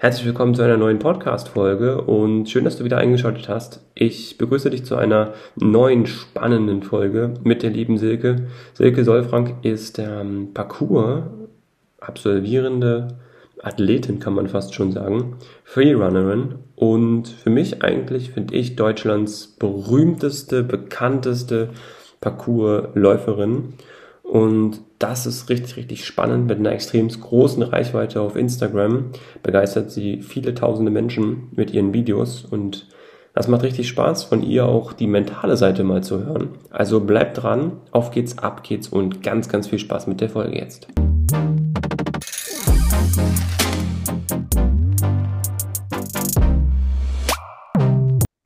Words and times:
Herzlich 0.00 0.26
willkommen 0.26 0.54
zu 0.54 0.62
einer 0.62 0.76
neuen 0.76 1.00
Podcast-Folge 1.00 2.02
und 2.02 2.48
schön, 2.48 2.62
dass 2.62 2.76
du 2.76 2.84
wieder 2.84 2.98
eingeschaltet 2.98 3.48
hast. 3.48 3.84
Ich 3.96 4.38
begrüße 4.38 4.70
dich 4.70 4.84
zu 4.84 4.94
einer 4.94 5.34
neuen 5.56 6.06
spannenden 6.06 6.84
Folge 6.84 7.34
mit 7.42 7.64
der 7.64 7.70
lieben 7.70 7.98
Silke. 7.98 8.46
Silke 8.74 9.02
Solfrank 9.02 9.56
ist 9.62 9.98
ähm, 9.98 10.50
Parcours-absolvierende 10.54 13.08
Athletin, 13.60 14.20
kann 14.20 14.34
man 14.34 14.46
fast 14.46 14.72
schon 14.72 14.92
sagen, 14.92 15.38
Freerunnerin 15.64 16.54
und 16.76 17.26
für 17.26 17.50
mich 17.50 17.82
eigentlich, 17.82 18.30
finde 18.30 18.54
ich, 18.54 18.76
Deutschlands 18.76 19.48
berühmteste, 19.48 20.62
bekannteste 20.62 21.70
Parcours-Läuferin. 22.20 23.74
Und 24.28 24.82
das 24.98 25.24
ist 25.24 25.48
richtig, 25.48 25.76
richtig 25.76 26.04
spannend. 26.04 26.48
Mit 26.48 26.58
einer 26.58 26.72
extrem 26.72 27.08
großen 27.08 27.62
Reichweite 27.62 28.20
auf 28.20 28.36
Instagram 28.36 29.06
begeistert 29.42 29.90
sie 29.90 30.20
viele 30.20 30.54
tausende 30.54 30.90
Menschen 30.90 31.48
mit 31.52 31.72
ihren 31.72 31.94
Videos 31.94 32.44
und 32.44 32.86
das 33.32 33.48
macht 33.48 33.62
richtig 33.62 33.88
Spaß, 33.88 34.24
von 34.24 34.42
ihr 34.42 34.66
auch 34.66 34.92
die 34.92 35.06
mentale 35.06 35.56
Seite 35.56 35.84
mal 35.84 36.02
zu 36.02 36.24
hören. 36.24 36.50
Also 36.70 37.00
bleibt 37.00 37.42
dran, 37.42 37.72
auf 37.92 38.10
geht's, 38.10 38.36
ab 38.36 38.64
geht's 38.64 38.88
und 38.88 39.22
ganz, 39.22 39.48
ganz 39.48 39.68
viel 39.68 39.78
Spaß 39.78 40.08
mit 40.08 40.20
der 40.20 40.28
Folge 40.28 40.58
jetzt. 40.58 40.88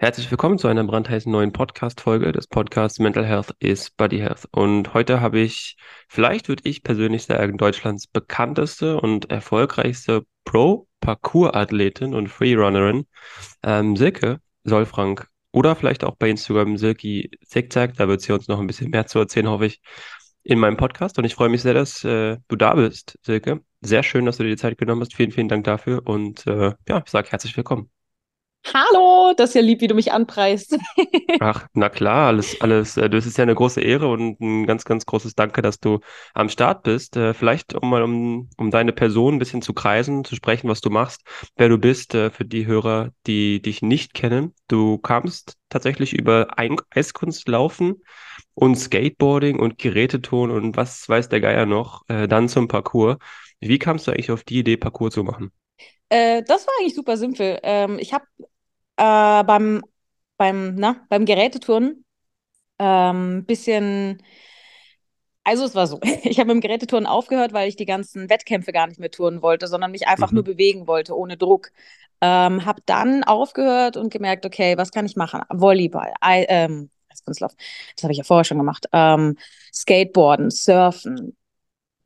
Herzlich 0.02 0.29
willkommen 0.33 0.59
zu 0.59 0.66
einer 0.66 0.83
brandheißen 0.83 1.30
neuen 1.30 1.52
Podcast-Folge 1.52 2.33
des 2.33 2.48
Podcasts 2.48 2.98
Mental 2.98 3.24
Health 3.24 3.55
is 3.60 3.88
Body 3.88 4.19
Health. 4.19 4.48
Und 4.51 4.95
heute 4.95 5.20
habe 5.20 5.38
ich, 5.38 5.77
vielleicht 6.09 6.48
würde 6.48 6.69
ich 6.69 6.83
persönlich 6.83 7.23
sagen, 7.23 7.56
Deutschlands 7.56 8.09
bekannteste 8.09 9.01
und 9.01 9.30
erfolgreichste 9.30 10.24
Pro-Parcours-Athletin 10.45 12.15
und 12.15 12.27
Freerunnerin, 12.27 13.07
ähm, 13.62 13.95
Silke 13.95 14.41
Solfrank. 14.65 15.29
Oder 15.52 15.76
vielleicht 15.76 16.02
auch 16.02 16.16
bei 16.16 16.30
Instagram 16.30 16.79
Silki 16.79 17.30
Zickzack, 17.46 17.95
da 17.95 18.09
wird 18.09 18.23
sie 18.23 18.32
uns 18.32 18.48
noch 18.48 18.59
ein 18.59 18.66
bisschen 18.66 18.91
mehr 18.91 19.07
zu 19.07 19.21
erzählen, 19.21 19.51
hoffe 19.51 19.66
ich, 19.66 19.80
in 20.43 20.59
meinem 20.59 20.76
Podcast. 20.76 21.16
Und 21.19 21.26
ich 21.26 21.37
freue 21.37 21.48
mich 21.48 21.63
sehr, 21.63 21.74
dass 21.74 22.02
äh, 22.02 22.38
du 22.48 22.57
da 22.57 22.74
bist, 22.74 23.21
Silke. 23.23 23.60
Sehr 23.82 24.02
schön, 24.02 24.26
dass 24.26 24.38
du 24.38 24.43
dir 24.43 24.51
die 24.51 24.57
Zeit 24.57 24.79
genommen 24.79 25.02
hast. 25.02 25.15
Vielen, 25.15 25.30
vielen 25.30 25.48
Dank 25.48 25.63
dafür. 25.63 26.04
Und 26.04 26.45
äh, 26.48 26.73
ja, 26.88 27.02
ich 27.04 27.10
sage 27.13 27.30
herzlich 27.30 27.57
willkommen. 27.57 27.88
Hallo, 28.66 29.12
das 29.37 29.51
ist 29.51 29.55
ja 29.55 29.61
lieb, 29.63 29.80
wie 29.80 29.87
du 29.88 29.95
mich 29.95 30.13
anpreist. 30.13 30.79
Ach, 31.38 31.66
na 31.75 31.88
klar, 31.88 32.29
alles, 32.29 32.61
alles. 32.61 32.97
äh, 32.97 33.11
Das 33.11 33.27
ist 33.27 33.37
ja 33.37 33.43
eine 33.43 33.55
große 33.57 33.80
Ehre 33.80 34.07
und 34.09 34.41
ein 34.41 34.65
ganz, 34.66 34.85
ganz 34.85 35.07
großes 35.07 35.35
Danke, 35.35 35.61
dass 35.61 35.80
du 35.80 35.99
am 36.35 36.49
Start 36.49 36.85
bist. 36.85 37.16
Äh, 37.16 37.35
Vielleicht, 37.35 37.75
um 37.75 37.91
mal 37.91 38.03
um, 38.05 38.49
um 38.59 38.71
deine 38.71 38.93
Person 38.93 39.35
ein 39.35 39.38
bisschen 39.41 39.60
zu 39.60 39.73
kreisen, 39.75 40.25
zu 40.25 40.37
sprechen, 40.37 40.69
was 40.69 40.80
du 40.80 40.91
machst, 40.91 41.23
wer 41.57 41.69
du 41.69 41.79
bist, 41.79 42.15
äh, 42.15 42.30
für 42.30 42.45
die 42.45 42.66
Hörer, 42.66 43.10
die 43.27 43.60
dich 43.60 43.83
nicht 43.83 44.15
kennen. 44.15 44.55
Du 44.69 44.99
kamst 44.99 45.57
tatsächlich 45.69 46.13
über 46.13 46.47
Eiskunstlaufen 46.95 48.03
und 48.55 48.77
Skateboarding 48.77 49.59
und 49.59 49.79
Geräteton 49.79 50.51
und 50.53 50.77
was 50.77 51.09
weiß 51.09 51.29
der 51.29 51.41
Geier 51.41 51.66
noch, 51.66 52.03
dann 52.07 52.49
zum 52.49 52.69
Parcours. 52.69 53.16
Wie 53.60 53.79
kamst 53.79 54.07
du 54.07 54.10
eigentlich 54.13 54.30
auf 54.30 54.45
die 54.45 54.59
Idee, 54.59 54.77
Parcours 54.77 55.15
zu 55.15 55.25
machen? 55.25 55.51
Das 56.10 56.66
war 56.66 56.75
eigentlich 56.80 56.95
super 56.95 57.16
simpel. 57.16 57.59
Ähm, 57.63 57.99
ich 57.99 58.13
habe 58.13 58.25
äh, 58.96 59.45
beim, 59.45 59.82
beim, 60.37 60.74
na, 60.76 61.07
beim 61.09 61.24
Geräteturnen 61.26 62.04
ähm, 62.80 63.45
bisschen, 63.46 64.22
also 65.44 65.65
es 65.65 65.75
war 65.75 65.87
so, 65.87 65.98
ich 66.22 66.38
habe 66.38 66.48
mit 66.48 66.56
dem 66.56 66.60
Geräteturnen 66.60 67.06
aufgehört, 67.06 67.53
weil 67.53 67.69
ich 67.69 67.76
die 67.76 67.87
ganzen 67.87 68.31
Wettkämpfe 68.31 68.72
gar 68.72 68.87
nicht 68.87 69.00
mehr 69.00 69.10
turnen 69.10 69.43
wollte, 69.43 69.66
sondern 69.69 69.91
mich 69.91 70.06
einfach 70.09 70.32
nur 70.32 70.44
Mhm. 70.44 70.44
bewegen 70.44 70.87
wollte, 70.87 71.16
ohne 71.16 71.37
Druck. 71.37 71.70
Ähm, 72.20 72.65
habe 72.65 72.81
dann 72.87 73.25
aufgehört 73.25 73.97
und 73.97 74.12
gemerkt, 74.12 74.47
okay, 74.47 74.76
was 74.78 74.93
kann 74.93 75.06
ich 75.06 75.16
machen? 75.16 75.41
Volleyball, 75.50 76.12
Ei- 76.20 76.47
ähm, 76.48 76.88
Eiskunstlauf, 77.10 77.53
das 77.97 78.04
habe 78.04 78.12
ich 78.12 78.19
ja 78.19 78.25
vorher 78.25 78.44
schon 78.44 78.59
gemacht. 78.59 78.87
Ähm, 78.92 79.36
Skateboarden, 79.74 80.50
Surfen, 80.50 81.36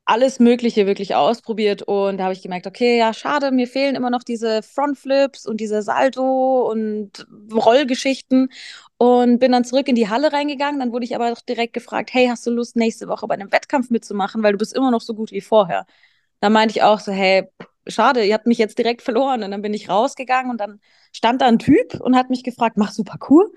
alles 0.07 0.39
Mögliche 0.41 0.87
wirklich 0.87 1.15
ausprobiert 1.17 1.83
und 1.83 2.19
da 2.19 2.25
habe 2.25 2.33
ich 2.35 2.43
gemerkt, 2.43 2.67
okay, 2.69 2.99
ja, 2.99 3.13
schade, 3.13 3.51
mir 3.51 3.67
fehlen 3.67 3.97
immer 3.97 4.11
noch 4.11 4.23
diese 4.23 4.63
Frontflips 4.63 5.47
und 5.47 5.59
diese 5.61 5.83
Salto 5.83 6.71
und 6.71 7.27
Rollgeschichten 7.53 8.51
und 8.99 9.39
bin 9.41 9.53
dann 9.53 9.65
zurück 9.65 9.89
in 9.89 9.97
die 9.97 10.09
Halle 10.09 10.33
reingegangen. 10.33 10.81
Dann 10.81 10.93
wurde 10.93 11.05
ich 11.05 11.15
aber 11.17 11.31
doch 11.31 11.41
direkt 11.43 11.73
gefragt, 11.75 12.11
hey, 12.15 12.29
hast 12.29 12.47
du 12.47 12.51
Lust, 12.51 12.77
nächste 12.77 13.09
Woche 13.09 13.27
bei 13.27 13.35
einem 13.35 13.53
Wettkampf 13.53 13.91
mitzumachen, 13.91 14.43
weil 14.43 14.53
du 14.53 14.59
bist 14.59 14.75
immer 14.75 14.91
noch 14.93 15.01
so 15.03 15.15
gut 15.15 15.33
wie 15.33 15.41
vorher. 15.41 15.87
Da 16.41 16.51
meinte 16.51 16.73
ich 16.77 16.83
auch 16.83 17.01
so, 17.01 17.13
hey, 17.13 17.49
schade, 17.87 18.25
ihr 18.25 18.35
habt 18.35 18.47
mich 18.47 18.59
jetzt 18.59 18.79
direkt 18.79 19.03
verloren. 19.03 19.43
Und 19.43 19.51
dann 19.51 19.63
bin 19.63 19.75
ich 19.75 19.89
rausgegangen 19.89 20.51
und 20.51 20.61
dann 20.61 20.81
stand 21.13 21.41
da 21.43 21.47
ein 21.47 21.59
Typ 21.59 21.95
und 22.01 22.17
hat 22.17 22.31
mich 22.31 22.45
gefragt, 22.45 22.77
machst 22.77 22.99
du 22.99 23.05
Parkour? 23.05 23.47
Und 23.47 23.55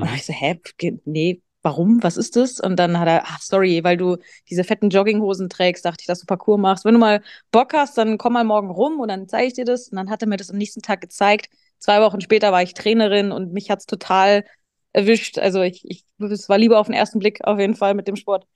dann 0.00 0.08
habe 0.10 0.16
Mhm. 0.16 0.16
ich 0.18 0.26
so, 0.26 0.32
hä, 0.32 0.60
nee, 1.04 1.42
warum? 1.62 2.02
Was 2.02 2.16
ist 2.16 2.36
das? 2.36 2.60
Und 2.60 2.76
dann 2.76 2.98
hat 2.98 3.08
er, 3.08 3.22
ach, 3.24 3.40
sorry, 3.40 3.82
weil 3.84 3.96
du 3.96 4.16
diese 4.50 4.64
fetten 4.64 4.90
Jogginghosen 4.90 5.48
trägst, 5.48 5.84
dachte 5.84 6.02
ich, 6.02 6.06
dass 6.06 6.20
du 6.20 6.26
Parkour 6.26 6.58
machst. 6.58 6.84
Wenn 6.84 6.94
du 6.94 7.00
mal 7.00 7.22
Bock 7.50 7.72
hast, 7.74 7.96
dann 7.96 8.18
komm 8.18 8.34
mal 8.34 8.44
morgen 8.44 8.70
rum 8.70 9.00
und 9.00 9.08
dann 9.08 9.28
zeige 9.28 9.46
ich 9.46 9.54
dir 9.54 9.64
das. 9.64 9.88
Und 9.88 9.96
dann 9.96 10.10
hat 10.10 10.22
er 10.22 10.28
mir 10.28 10.36
das 10.36 10.50
am 10.50 10.58
nächsten 10.58 10.82
Tag 10.82 11.00
gezeigt. 11.00 11.48
Zwei 11.78 12.00
Wochen 12.00 12.20
später 12.20 12.52
war 12.52 12.62
ich 12.62 12.74
Trainerin 12.74 13.32
und 13.32 13.52
mich 13.52 13.70
hat's 13.70 13.86
total 13.86 14.44
erwischt. 14.92 15.38
Also 15.38 15.62
ich, 15.62 15.88
ich, 15.88 16.04
es 16.18 16.48
war 16.48 16.58
lieber 16.58 16.78
auf 16.78 16.86
den 16.86 16.94
ersten 16.94 17.18
Blick 17.18 17.44
auf 17.44 17.58
jeden 17.58 17.74
Fall 17.74 17.94
mit 17.94 18.08
dem 18.08 18.16
Sport. 18.16 18.46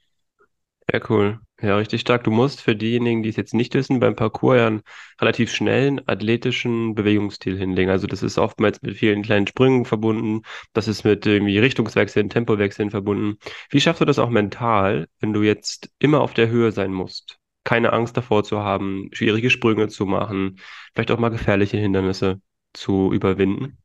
Sehr 0.90 1.00
cool. 1.10 1.40
Ja, 1.62 1.76
richtig 1.78 2.02
stark. 2.02 2.22
Du 2.24 2.30
musst 2.30 2.60
für 2.60 2.76
diejenigen, 2.76 3.22
die 3.22 3.30
es 3.30 3.36
jetzt 3.36 3.54
nicht 3.54 3.72
wissen, 3.74 3.98
beim 3.98 4.14
Parkour 4.14 4.56
ja 4.56 4.66
einen 4.66 4.82
relativ 5.20 5.50
schnellen, 5.50 6.06
athletischen 6.06 6.94
Bewegungsstil 6.94 7.56
hinlegen. 7.56 7.90
Also 7.90 8.06
das 8.06 8.22
ist 8.22 8.36
oftmals 8.36 8.82
mit 8.82 8.96
vielen 8.96 9.22
kleinen 9.22 9.46
Sprüngen 9.46 9.86
verbunden. 9.86 10.42
Das 10.74 10.86
ist 10.86 11.04
mit 11.04 11.24
irgendwie 11.24 11.58
Richtungswechseln, 11.58 12.28
Tempowechseln 12.28 12.90
verbunden. 12.90 13.38
Wie 13.70 13.80
schaffst 13.80 14.02
du 14.02 14.04
das 14.04 14.18
auch 14.18 14.28
mental, 14.28 15.08
wenn 15.20 15.32
du 15.32 15.42
jetzt 15.42 15.88
immer 15.98 16.20
auf 16.20 16.34
der 16.34 16.48
Höhe 16.48 16.72
sein 16.72 16.92
musst? 16.92 17.38
Keine 17.64 17.92
Angst 17.94 18.16
davor 18.18 18.44
zu 18.44 18.58
haben, 18.60 19.08
schwierige 19.12 19.48
Sprünge 19.48 19.88
zu 19.88 20.04
machen, 20.04 20.60
vielleicht 20.92 21.10
auch 21.10 21.18
mal 21.18 21.30
gefährliche 21.30 21.78
Hindernisse 21.78 22.40
zu 22.74 23.12
überwinden? 23.14 23.78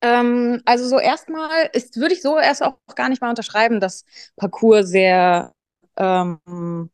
Ähm, 0.00 0.60
also 0.64 0.88
so 0.88 0.98
erstmal 0.98 1.70
ist, 1.72 1.96
würde 1.96 2.14
ich 2.14 2.22
so 2.22 2.38
erst 2.38 2.62
auch 2.62 2.76
gar 2.96 3.08
nicht 3.08 3.20
mal 3.22 3.30
unterschreiben, 3.30 3.80
dass 3.80 4.04
Parkour 4.36 4.84
sehr, 4.84 5.54
ähm, 5.96 6.90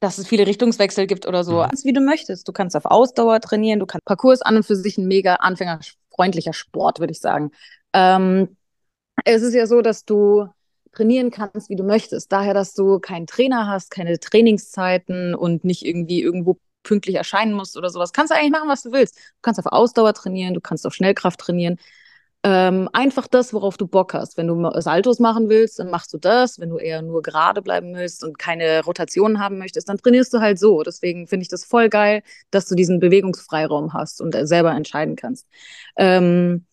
dass 0.00 0.18
es 0.18 0.28
viele 0.28 0.46
Richtungswechsel 0.46 1.06
gibt 1.06 1.26
oder 1.26 1.44
so. 1.44 1.54
Mhm. 1.54 1.60
Alles 1.60 1.84
wie 1.84 1.92
du 1.92 2.00
möchtest. 2.00 2.46
Du 2.48 2.52
kannst 2.52 2.76
auf 2.76 2.84
Ausdauer 2.84 3.40
trainieren, 3.40 3.80
du 3.80 3.86
kannst 3.86 4.04
Parkour 4.04 4.32
ist 4.32 4.44
an 4.44 4.56
und 4.56 4.66
für 4.66 4.76
sich 4.76 4.98
ein 4.98 5.06
mega 5.08 5.36
anfängerfreundlicher 5.36 6.52
Sport, 6.52 7.00
würde 7.00 7.12
ich 7.12 7.20
sagen. 7.20 7.50
Ähm, 7.92 8.56
es 9.24 9.42
ist 9.42 9.54
ja 9.54 9.66
so, 9.66 9.80
dass 9.80 10.04
du 10.04 10.48
trainieren 10.92 11.30
kannst, 11.30 11.68
wie 11.68 11.76
du 11.76 11.84
möchtest. 11.84 12.32
Daher, 12.32 12.54
dass 12.54 12.74
du 12.74 12.98
keinen 12.98 13.26
Trainer 13.26 13.68
hast, 13.68 13.90
keine 13.90 14.18
Trainingszeiten 14.18 15.34
und 15.34 15.64
nicht 15.64 15.84
irgendwie 15.84 16.22
irgendwo 16.22 16.58
pünktlich 16.82 17.16
erscheinen 17.16 17.52
musst 17.52 17.76
oder 17.76 17.90
sowas. 17.90 18.12
Kannst 18.12 18.30
du 18.32 18.36
eigentlich 18.36 18.52
machen, 18.52 18.68
was 18.68 18.82
du 18.82 18.92
willst. 18.92 19.16
Du 19.16 19.38
kannst 19.42 19.58
auf 19.58 19.66
Ausdauer 19.66 20.14
trainieren, 20.14 20.54
du 20.54 20.60
kannst 20.60 20.86
auf 20.86 20.94
Schnellkraft 20.94 21.40
trainieren. 21.40 21.78
Ähm, 22.48 22.88
einfach 22.92 23.26
das, 23.26 23.52
worauf 23.52 23.76
du 23.76 23.88
Bock 23.88 24.14
hast. 24.14 24.36
Wenn 24.36 24.46
du 24.46 24.70
Saltos 24.80 25.18
machen 25.18 25.48
willst, 25.48 25.80
dann 25.80 25.90
machst 25.90 26.12
du 26.14 26.18
das. 26.18 26.60
Wenn 26.60 26.70
du 26.70 26.78
eher 26.78 27.02
nur 27.02 27.22
gerade 27.22 27.60
bleiben 27.60 27.94
willst 27.96 28.22
und 28.22 28.38
keine 28.38 28.84
Rotation 28.84 29.40
haben 29.40 29.58
möchtest, 29.58 29.88
dann 29.88 29.98
trainierst 29.98 30.32
du 30.32 30.38
halt 30.40 30.58
so. 30.60 30.82
Deswegen 30.84 31.26
finde 31.26 31.42
ich 31.42 31.48
das 31.48 31.64
voll 31.64 31.88
geil, 31.88 32.22
dass 32.52 32.68
du 32.68 32.76
diesen 32.76 33.00
Bewegungsfreiraum 33.00 33.94
hast 33.94 34.20
und 34.20 34.34
äh, 34.36 34.46
selber 34.46 34.70
entscheiden 34.72 35.16
kannst. 35.16 35.48
Ähm, 35.96 36.66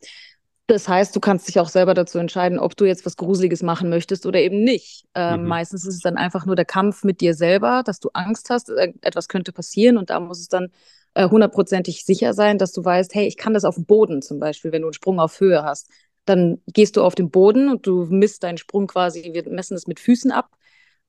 das 0.68 0.88
heißt, 0.88 1.16
du 1.16 1.20
kannst 1.20 1.48
dich 1.48 1.60
auch 1.60 1.70
selber 1.70 1.94
dazu 1.94 2.20
entscheiden, 2.20 2.60
ob 2.60 2.78
du 2.78 2.86
jetzt 2.86 3.06
was 3.06 3.18
Gruseliges 3.18 3.64
machen 3.64 3.90
möchtest 3.90 4.26
oder 4.26 4.40
eben 4.40 4.64
nicht. 4.64 5.06
Ähm, 5.16 5.44
Mhm. 5.44 5.48
meistens 5.48 5.86
ist 5.86 5.96
es 5.96 6.02
dann 6.02 6.18
einfach 6.18 6.46
nur 6.46 6.56
der 6.56 6.66
Kampf 6.66 7.04
mit 7.04 7.20
dir 7.22 7.34
selber, 7.34 7.84
dass 7.86 8.00
du 8.00 8.10
Angst 8.14 8.50
hast, 8.50 8.70
äh, 8.70 8.94
etwas 9.02 9.28
könnte 9.28 9.52
passieren 9.52 9.98
und 9.98 10.10
da 10.10 10.20
muss 10.22 10.40
es 10.40 10.48
dann 10.50 10.70
hundertprozentig 11.16 12.06
sicher 12.06 12.34
sein, 12.34 12.58
dass 12.58 12.72
du 12.72 12.84
weißt, 12.84 13.14
hey, 13.14 13.28
ich 13.28 13.38
kann 13.38 13.54
das 13.54 13.66
auf 13.66 13.76
dem 13.76 13.86
Boden 13.86 14.22
zum 14.22 14.40
Beispiel, 14.40 14.72
wenn 14.72 14.82
du 14.82 14.88
einen 14.88 14.94
Sprung 14.94 15.20
auf 15.20 15.40
Höhe 15.40 15.64
hast. 15.64 15.90
Dann 16.26 16.62
gehst 16.68 16.98
du 16.98 17.04
auf 17.04 17.16
den 17.16 17.30
Boden 17.30 17.70
und 17.70 17.86
du 17.86 18.06
misst 18.06 18.44
deinen 18.44 18.58
Sprung 18.58 18.88
quasi, 18.88 19.32
wir 19.34 19.48
messen 19.50 19.76
es 19.76 19.88
mit 19.88 20.00
Füßen 20.00 20.32
ab, 20.32 20.50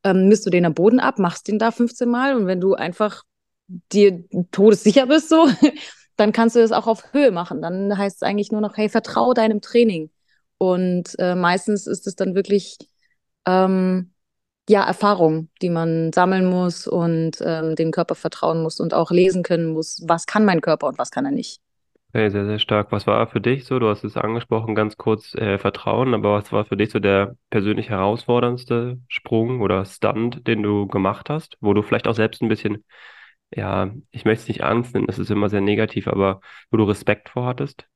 ähm, 0.02 0.28
misst 0.28 0.44
du 0.46 0.50
den 0.50 0.66
am 0.66 0.74
Boden 0.74 1.00
ab, 1.00 1.18
machst 1.18 1.48
den 1.48 1.58
da 1.58 1.70
15 1.70 2.08
Mal 2.08 2.36
und 2.36 2.46
wenn 2.46 2.60
du 2.60 2.74
einfach 2.74 3.22
dir 3.92 4.24
todessicher 4.50 5.06
bist, 5.06 5.28
so, 5.28 5.48
dann 6.16 6.32
kannst 6.32 6.56
du 6.56 6.60
das 6.60 6.72
auch 6.72 6.86
auf 6.86 7.12
Höhe 7.12 7.30
machen. 7.30 7.62
Dann 7.62 7.96
heißt 7.96 8.16
es 8.16 8.22
eigentlich 8.22 8.52
nur 8.52 8.60
noch, 8.60 8.76
hey, 8.76 8.88
vertrau 8.88 9.34
deinem 9.34 9.60
Training. 9.60 10.10
Und 10.58 11.18
äh, 11.18 11.34
meistens 11.34 11.86
ist 11.86 12.06
es 12.06 12.14
dann 12.16 12.34
wirklich 12.34 12.78
ähm, 13.46 14.13
ja 14.68 14.84
Erfahrung, 14.84 15.48
die 15.62 15.70
man 15.70 16.12
sammeln 16.12 16.46
muss 16.46 16.86
und 16.86 17.38
ähm, 17.40 17.76
dem 17.76 17.90
Körper 17.90 18.14
vertrauen 18.14 18.62
muss 18.62 18.80
und 18.80 18.94
auch 18.94 19.10
lesen 19.10 19.42
können 19.42 19.66
muss, 19.66 20.02
was 20.06 20.26
kann 20.26 20.44
mein 20.44 20.60
Körper 20.60 20.86
und 20.86 20.98
was 20.98 21.10
kann 21.10 21.24
er 21.24 21.32
nicht. 21.32 21.60
Okay, 22.10 22.30
sehr, 22.30 22.46
sehr 22.46 22.60
stark. 22.60 22.92
Was 22.92 23.08
war 23.08 23.26
für 23.26 23.40
dich 23.40 23.64
so? 23.64 23.80
Du 23.80 23.88
hast 23.88 24.04
es 24.04 24.16
angesprochen, 24.16 24.76
ganz 24.76 24.96
kurz, 24.96 25.34
äh, 25.34 25.58
Vertrauen, 25.58 26.14
aber 26.14 26.34
was 26.34 26.52
war 26.52 26.64
für 26.64 26.76
dich 26.76 26.90
so 26.90 27.00
der 27.00 27.36
persönlich 27.50 27.90
herausforderndste 27.90 28.98
Sprung 29.08 29.60
oder 29.60 29.84
Stunt, 29.84 30.46
den 30.46 30.62
du 30.62 30.86
gemacht 30.86 31.28
hast, 31.28 31.56
wo 31.60 31.74
du 31.74 31.82
vielleicht 31.82 32.06
auch 32.06 32.14
selbst 32.14 32.40
ein 32.40 32.48
bisschen 32.48 32.84
ja, 33.54 33.92
ich 34.10 34.24
möchte 34.24 34.42
es 34.42 34.48
nicht 34.48 34.62
Angst 34.62 34.94
nennen, 34.94 35.06
das 35.06 35.18
ist 35.18 35.30
immer 35.30 35.48
sehr 35.48 35.60
negativ, 35.60 36.08
aber 36.08 36.40
wo 36.70 36.76
du 36.76 36.84
Respekt 36.84 37.28
vor 37.28 37.46
hattest? 37.46 37.86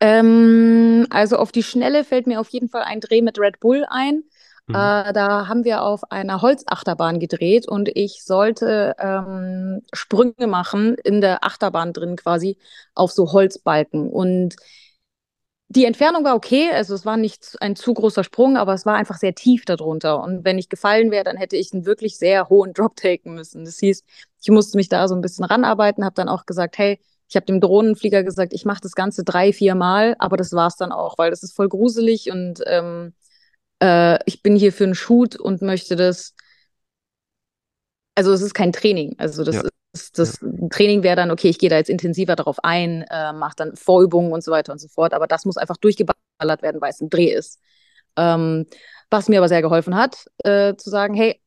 Ähm, 0.00 1.06
also 1.10 1.36
auf 1.36 1.52
die 1.52 1.62
Schnelle 1.62 2.04
fällt 2.04 2.26
mir 2.26 2.40
auf 2.40 2.48
jeden 2.48 2.68
Fall 2.68 2.82
ein 2.82 3.00
Dreh 3.00 3.22
mit 3.22 3.38
Red 3.38 3.60
Bull 3.60 3.84
ein. 3.88 4.24
Mhm. 4.70 4.74
Äh, 4.74 5.12
da 5.12 5.48
haben 5.48 5.64
wir 5.64 5.82
auf 5.82 6.10
einer 6.10 6.42
Holzachterbahn 6.42 7.18
gedreht 7.20 7.68
und 7.68 7.88
ich 7.94 8.24
sollte 8.24 8.94
ähm, 8.98 9.82
Sprünge 9.92 10.46
machen 10.46 10.96
in 11.04 11.20
der 11.20 11.44
Achterbahn 11.44 11.92
drin 11.92 12.16
quasi 12.16 12.56
auf 12.94 13.12
so 13.12 13.32
Holzbalken. 13.32 14.10
Und 14.10 14.56
die 15.68 15.84
Entfernung 15.84 16.24
war 16.24 16.34
okay, 16.34 16.68
also 16.72 16.94
es 16.94 17.06
war 17.06 17.16
nicht 17.16 17.56
ein 17.60 17.76
zu 17.76 17.94
großer 17.94 18.24
Sprung, 18.24 18.56
aber 18.56 18.74
es 18.74 18.86
war 18.86 18.96
einfach 18.96 19.18
sehr 19.18 19.34
tief 19.34 19.64
darunter. 19.64 20.20
Und 20.20 20.44
wenn 20.44 20.58
ich 20.58 20.68
gefallen 20.68 21.12
wäre, 21.12 21.22
dann 21.24 21.36
hätte 21.36 21.56
ich 21.56 21.72
einen 21.72 21.86
wirklich 21.86 22.18
sehr 22.18 22.48
hohen 22.48 22.72
Drop 22.72 22.96
taken 22.96 23.34
müssen. 23.34 23.64
Das 23.64 23.78
hieß, 23.78 24.02
ich 24.42 24.50
musste 24.50 24.76
mich 24.76 24.88
da 24.88 25.06
so 25.06 25.14
ein 25.14 25.20
bisschen 25.20 25.44
ranarbeiten, 25.44 26.04
habe 26.04 26.14
dann 26.14 26.28
auch 26.28 26.44
gesagt, 26.44 26.76
hey, 26.78 26.98
ich 27.28 27.36
habe 27.36 27.46
dem 27.46 27.60
Drohnenflieger 27.60 28.24
gesagt, 28.24 28.52
ich 28.52 28.64
mache 28.64 28.80
das 28.82 28.96
Ganze 28.96 29.22
drei, 29.22 29.52
vier 29.52 29.76
Mal, 29.76 30.16
aber 30.18 30.36
das 30.36 30.52
war's 30.52 30.76
dann 30.76 30.90
auch, 30.90 31.16
weil 31.18 31.30
das 31.30 31.44
ist 31.44 31.54
voll 31.54 31.68
gruselig 31.68 32.32
und 32.32 32.60
ähm, 32.66 33.14
äh, 33.82 34.18
ich 34.26 34.42
bin 34.42 34.56
hier 34.56 34.72
für 34.72 34.84
einen 34.84 34.94
Shoot 34.94 35.36
und 35.36 35.62
möchte 35.62 35.96
das. 35.96 36.34
Also 38.14 38.32
es 38.32 38.42
ist 38.42 38.54
kein 38.54 38.72
Training. 38.72 39.14
Also 39.18 39.44
das 39.44 39.56
Ja, 39.56 39.70
ist 39.92 40.18
ja, 40.24 40.32
das 40.32 40.38
Training 40.70 41.02
wäre 41.02 41.16
dann, 41.16 41.30
okay, 41.32 41.48
ich 41.48 41.58
gehe 41.58 41.68
da 41.70 41.76
jetzt 41.76 41.90
intensiver 41.90 42.36
darauf 42.36 42.58
ein, 42.62 43.02
äh, 43.10 43.32
mache 43.32 43.54
dann 43.56 43.74
Vorübungen 43.76 44.32
und 44.32 44.44
so 44.44 44.52
weiter 44.52 44.72
und 44.72 44.78
so 44.78 44.88
fort. 44.88 45.14
Aber 45.14 45.26
das 45.26 45.44
muss 45.44 45.56
einfach 45.56 45.76
durchgeballert 45.78 46.62
werden, 46.62 46.80
weil 46.80 46.90
es 46.90 47.00
ein 47.00 47.10
Dreh 47.10 47.32
ist. 47.32 47.60
Ähm, 48.16 48.66
was 49.10 49.28
mir 49.28 49.38
aber 49.38 49.48
sehr 49.48 49.62
geholfen 49.62 49.96
hat, 49.96 50.26
äh, 50.44 50.76
zu 50.76 50.90
sagen, 50.90 51.14
hey, 51.14 51.40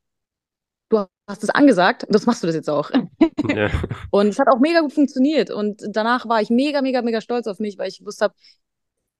du 0.89 1.05
hast 1.27 1.43
es 1.43 1.49
angesagt, 1.51 2.05
das 2.09 2.25
machst 2.27 2.43
du 2.43 2.47
das 2.47 2.55
jetzt 2.57 2.69
auch. 2.69 2.91
ja, 3.43 3.69
Und 4.11 4.27
es 4.29 4.39
hat 4.39 4.47
auch 4.47 4.59
mega 4.59 4.81
gut 4.81 4.93
funktioniert. 4.93 5.49
Und 5.51 5.81
danach 5.89 6.27
war 6.27 6.41
ich 6.41 6.49
mega, 6.49 6.81
mega, 6.81 7.01
mega 7.01 7.21
stolz 7.21 7.47
auf 7.47 7.59
mich, 7.59 7.77
weil 7.77 7.89
ich 7.89 7.99
gewusst 7.99 8.21
habe, 8.21 8.33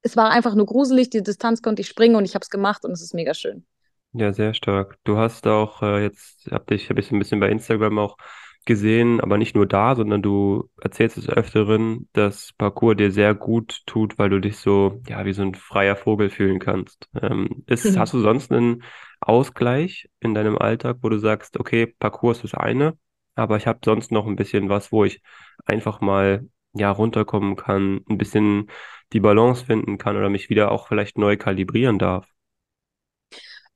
es 0.04 0.16
war 0.18 0.32
einfach 0.32 0.56
nur 0.56 0.66
gruselig, 0.68 1.10
die 1.10 1.24
Distanz 1.24 1.62
konnte 1.62 1.82
ich 1.82 1.88
springen 1.88 2.16
und 2.16 2.26
ich 2.26 2.36
habe 2.36 2.44
es 2.44 2.50
gemacht 2.50 2.86
und 2.86 2.92
es 2.92 3.02
ist 3.02 3.14
mega 3.14 3.34
schön. 3.34 3.66
ja, 4.14 4.34
sehr 4.34 4.54
stark. 4.54 4.98
Du 5.04 5.18
hast 5.18 5.48
auch 5.48 5.82
äh, 5.82 6.04
jetzt, 6.04 6.48
hab 6.52 6.68
dich, 6.68 6.90
habe 6.90 7.00
ich 7.00 7.08
so 7.08 7.16
ein 7.16 7.20
bisschen 7.20 7.40
bei 7.40 7.50
Instagram 7.50 7.98
auch 8.00 8.18
gesehen, 8.66 9.20
aber 9.20 9.38
nicht 9.38 9.56
nur 9.56 9.66
da, 9.68 9.96
sondern 9.96 10.22
du 10.22 10.70
erzählst 10.82 11.18
des 11.18 11.28
Öfteren, 11.30 12.08
dass 12.14 12.54
Parkour 12.58 12.96
dir 12.96 13.12
sehr 13.12 13.36
gut 13.36 13.82
tut, 13.86 14.18
weil 14.18 14.30
du 14.30 14.40
dich 14.40 14.58
so, 14.58 15.02
ja, 15.08 15.26
wie 15.26 15.34
so 15.34 15.42
ein 15.42 15.56
freier 15.56 15.96
Vogel 15.98 16.30
fühlen 16.30 16.60
kannst. 16.60 17.10
Ähm, 17.22 17.64
ist, 17.68 17.98
hast 17.98 18.14
du 18.14 18.22
sonst 18.22 18.52
einen 18.52 18.84
Ausgleich 19.20 20.10
in 20.22 20.34
deinem 20.34 20.58
Alltag, 20.58 20.98
wo 21.02 21.10
du 21.10 21.18
sagst, 21.20 21.60
okay, 21.60 21.88
Parkour 21.88 22.32
ist 22.34 22.44
das 22.44 22.54
eine, 22.54 22.98
aber 23.36 23.58
ich 23.58 23.68
habe 23.68 23.80
sonst 23.84 24.12
noch 24.12 24.28
ein 24.28 24.36
bisschen 24.38 24.70
was, 24.70 24.92
wo 24.92 25.04
ich 25.04 25.22
einfach 25.66 26.00
mal, 26.02 26.48
ja, 26.74 26.92
runterkommen 26.92 27.56
kann, 27.56 28.02
ein 28.10 28.18
bisschen 28.18 28.70
die 29.14 29.20
Balance 29.20 29.66
finden 29.66 29.98
kann 29.98 30.18
oder 30.18 30.30
mich 30.30 30.50
wieder 30.50 30.72
auch 30.72 30.88
vielleicht 30.88 31.18
neu 31.18 31.38
kalibrieren 31.38 32.00
darf? 32.00 32.28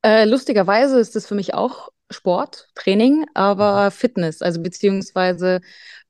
Äh, 0.02 0.24
lustigerweise 0.24 0.98
ist 1.00 1.16
das 1.16 1.26
für 1.26 1.34
mich 1.34 1.54
auch 1.54 1.90
Sport, 2.10 2.68
Training, 2.74 3.26
Mhm. 3.56 3.84
aber 3.84 3.90
Fitness, 3.90 4.40
also 4.42 4.62
beziehungsweise 4.62 5.60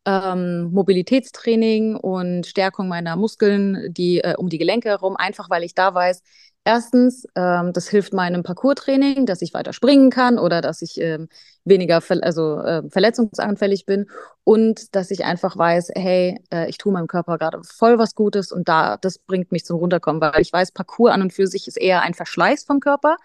ähm, 0.07 0.71
Mobilitätstraining 0.73 1.97
und 1.97 2.47
Stärkung 2.47 2.89
meiner 2.89 3.17
Muskeln, 3.17 3.93
die 3.93 4.21
äh, 4.21 4.35
um 4.37 4.49
die 4.49 4.59
Gelenke 4.59 4.91
herum, 4.91 5.17
einfach 5.17 5.51
weil 5.51 5.65
ich 5.65 5.75
da 5.75 5.95
weiß, 5.95 6.23
erstens, 6.69 7.27
ähm, 7.35 7.73
das 7.73 7.89
hilft 7.89 8.13
meinem 8.13 8.43
Parkour-Training, 8.43 9.25
dass 9.25 9.41
ich 9.41 9.55
weiter 9.55 9.73
springen 9.73 10.11
kann 10.11 10.39
oder 10.39 10.61
dass 10.61 10.83
ich 10.83 11.01
ähm, 11.01 11.29
weniger 11.65 12.03
ver 12.03 12.19
also, 12.23 12.61
äh, 12.61 12.83
verletzungsanfällig 12.91 13.87
bin. 13.87 14.07
Und 14.45 14.95
dass 14.95 15.11
ich 15.11 15.25
einfach 15.25 15.57
weiß, 15.57 15.93
hey, 15.97 16.39
äh, 16.53 16.69
ich 16.69 16.77
tue 16.77 16.93
meinem 16.93 17.07
Körper 17.07 17.39
gerade 17.39 17.63
voll 17.65 17.99
was 17.99 18.15
Gutes 18.15 18.53
und 18.53 18.69
da, 18.69 18.99
das 18.99 19.19
bringt 19.19 19.51
mich 19.51 19.65
zum 19.65 19.79
Runterkommen, 19.79 20.21
weil 20.21 20.43
ich 20.43 20.53
weiß, 20.53 20.73
Parkour 20.73 21.13
an 21.13 21.23
und 21.23 21.33
für 21.33 21.47
sich 21.47 21.69
ist 21.69 21.79
eher 21.79 22.03
ein 22.03 22.13
Verschleiß 22.13 22.65
vom 22.65 22.81
Körper. 22.81 23.17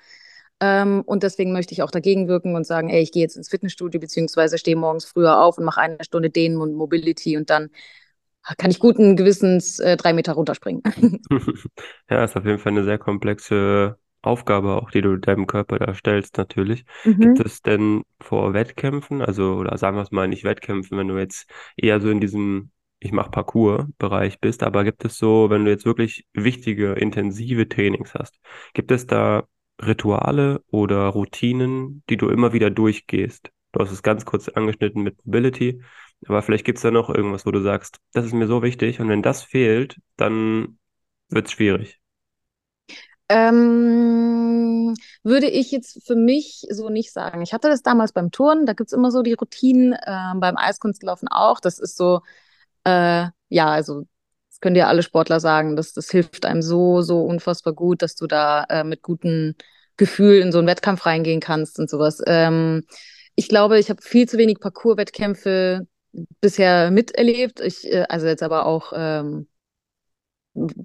Ähm, 0.62 1.04
und 1.06 1.24
deswegen 1.24 1.52
möchte 1.52 1.74
ich 1.74 1.84
auch 1.84 1.92
dagegen 1.92 2.30
wirken 2.30 2.56
und 2.56 2.66
sagen, 2.66 2.90
ey, 2.90 3.02
ich 3.02 3.12
gehe 3.12 3.24
jetzt 3.24 3.36
ins 3.36 3.50
Fitnessstudio, 3.50 4.00
beziehungsweise 4.00 4.58
stehe 4.58 4.78
morgens 4.78 5.04
früher 5.04 5.42
auf 5.42 5.58
und 5.58 5.66
mache 5.66 5.82
eine 5.82 5.98
Stunde 6.04 6.30
Dehnen 6.30 6.62
und 6.62 6.76
Mobility 6.76 7.36
und 7.36 7.50
dann 7.50 7.70
kann 8.58 8.72
ich 8.72 8.80
guten 8.80 9.16
Gewissens 9.16 9.80
äh, 9.80 9.98
drei 9.98 10.14
Meter 10.14 10.34
runterspringen. 10.34 10.84
Ja, 12.10 12.24
ist 12.24 12.36
auf 12.38 12.46
jeden 12.46 12.60
Fall 12.60 12.72
eine 12.74 12.84
sehr 12.84 12.98
komplexe 12.98 13.98
Aufgabe 14.22 14.76
auch, 14.76 14.92
die 14.92 15.02
du 15.02 15.18
deinem 15.18 15.48
Körper 15.48 15.80
da 15.80 15.94
stellst, 15.94 16.38
natürlich. 16.38 16.86
Gibt 17.20 17.40
Mhm. 17.40 17.44
es 17.46 17.62
denn 17.62 18.04
vor 18.22 18.54
Wettkämpfen, 18.54 19.22
also, 19.22 19.56
oder 19.56 19.78
sagen 19.78 19.98
wir 19.98 20.04
es 20.04 20.12
mal 20.12 20.28
nicht 20.28 20.44
Wettkämpfen, 20.44 20.98
wenn 20.98 21.08
du 21.08 21.18
jetzt 21.18 21.50
eher 21.76 22.00
so 22.02 22.10
in 22.10 22.20
diesem 22.22 22.72
Ich 23.00 23.12
mache 23.12 23.32
Parkour-Bereich 23.32 24.40
bist, 24.40 24.64
aber 24.64 24.84
gibt 24.86 25.04
es 25.06 25.18
so, 25.18 25.50
wenn 25.50 25.66
du 25.66 25.72
jetzt 25.72 25.86
wirklich 25.86 26.26
wichtige, 26.34 26.94
intensive 26.94 27.68
Trainings 27.68 28.14
hast, 28.14 28.40
gibt 28.74 28.92
es 28.92 29.06
da 29.08 29.44
Rituale 29.82 30.62
oder 30.68 31.08
Routinen, 31.08 32.04
die 32.10 32.16
du 32.18 32.30
immer 32.30 32.54
wieder 32.54 32.70
durchgehst? 32.70 33.52
Du 33.74 33.80
hast 33.82 33.92
es 33.92 34.04
ganz 34.04 34.24
kurz 34.24 34.48
angeschnitten 34.50 35.02
mit 35.04 35.26
Mobility, 35.26 35.82
aber 36.28 36.42
vielleicht 36.42 36.66
gibt 36.66 36.78
es 36.78 36.84
da 36.84 36.92
noch 36.92 37.10
irgendwas, 37.10 37.46
wo 37.46 37.52
du 37.52 37.62
sagst, 37.62 38.00
das 38.14 38.26
ist 38.26 38.34
mir 38.34 38.48
so 38.48 38.62
wichtig 38.64 39.00
und 39.00 39.10
wenn 39.10 39.22
das 39.22 39.44
fehlt, 39.44 39.98
dann 40.18 40.78
wird 41.30 41.48
es 41.48 41.54
schwierig. 41.54 42.00
Ähm, 43.30 44.94
würde 45.24 45.48
ich 45.48 45.72
jetzt 45.72 46.06
für 46.06 46.16
mich 46.16 46.66
so 46.70 46.90
nicht 46.90 47.12
sagen. 47.12 47.42
Ich 47.42 47.54
hatte 47.54 47.70
das 47.70 47.82
damals 47.82 48.12
beim 48.12 48.32
Turnen, 48.32 48.66
da 48.66 48.74
gibt 48.74 48.90
es 48.90 48.94
immer 48.94 49.12
so 49.12 49.24
die 49.24 49.34
Routinen, 49.34 49.96
ähm, 50.06 50.40
beim 50.40 50.58
Eiskunstlaufen 50.58 51.28
auch. 51.30 51.60
Das 51.60 51.80
ist 51.80 51.98
so, 51.98 52.22
äh, 52.84 53.28
ja, 53.50 53.68
also 53.68 54.04
das 54.50 54.60
können 54.62 54.76
dir 54.76 54.88
alle 54.88 55.04
Sportler 55.04 55.40
sagen, 55.40 55.76
das, 55.76 55.94
das 55.94 56.10
hilft 56.12 56.46
einem 56.46 56.62
so, 56.62 57.02
so 57.02 57.24
unfassbar 57.24 57.74
gut, 57.74 58.02
dass 58.02 58.16
du 58.16 58.28
da 58.28 58.66
äh, 58.70 58.84
mit 58.84 59.02
gutem 59.02 59.56
Gefühl 59.98 60.40
in 60.40 60.52
so 60.52 60.60
einen 60.60 60.68
Wettkampf 60.68 61.06
reingehen 61.06 61.40
kannst 61.40 61.80
und 61.80 61.90
sowas. 61.90 62.22
Ähm, 62.28 62.84
ich 63.36 63.48
glaube, 63.48 63.80
ich 63.80 63.90
habe 63.90 64.02
viel 64.02 64.28
zu 64.28 64.38
wenig 64.38 64.60
Parkour-Wettkämpfe 64.60 65.88
bisher 66.42 66.92
miterlebt. 66.92 67.60
Ich, 67.62 67.86
äh, 67.92 68.06
also 68.10 68.28
jetzt 68.28 68.44
aber 68.44 68.66
auch. 68.66 68.94
Ähm, 68.96 69.48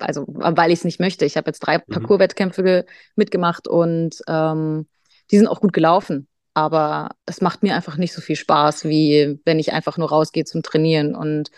also 0.01 0.25
weil 0.29 0.71
ich 0.71 0.79
es 0.81 0.85
nicht 0.85 1.01
möchte. 1.01 1.25
Ich 1.25 1.37
habe 1.37 1.49
jetzt 1.49 1.61
drei 1.61 1.79
Mhm. 1.79 1.85
Parcours-Wettkämpfe 1.93 2.87
mitgemacht 3.17 3.69
und 3.69 4.17
ähm, 4.27 4.87
die 5.31 5.37
sind 5.39 5.47
auch 5.49 5.61
gut 5.61 5.73
gelaufen. 5.73 6.29
Aber 6.55 7.11
es 7.27 7.41
macht 7.41 7.63
mir 7.63 7.75
einfach 7.75 7.97
nicht 7.97 8.13
so 8.13 8.21
viel 8.21 8.35
Spaß, 8.37 8.85
wie 8.85 9.39
wenn 9.45 9.59
ich 9.59 9.73
einfach 9.73 9.97
nur 9.99 10.09
rausgehe 10.09 10.45
zum 10.45 10.63
Trainieren. 10.63 11.15
Und 11.15 11.51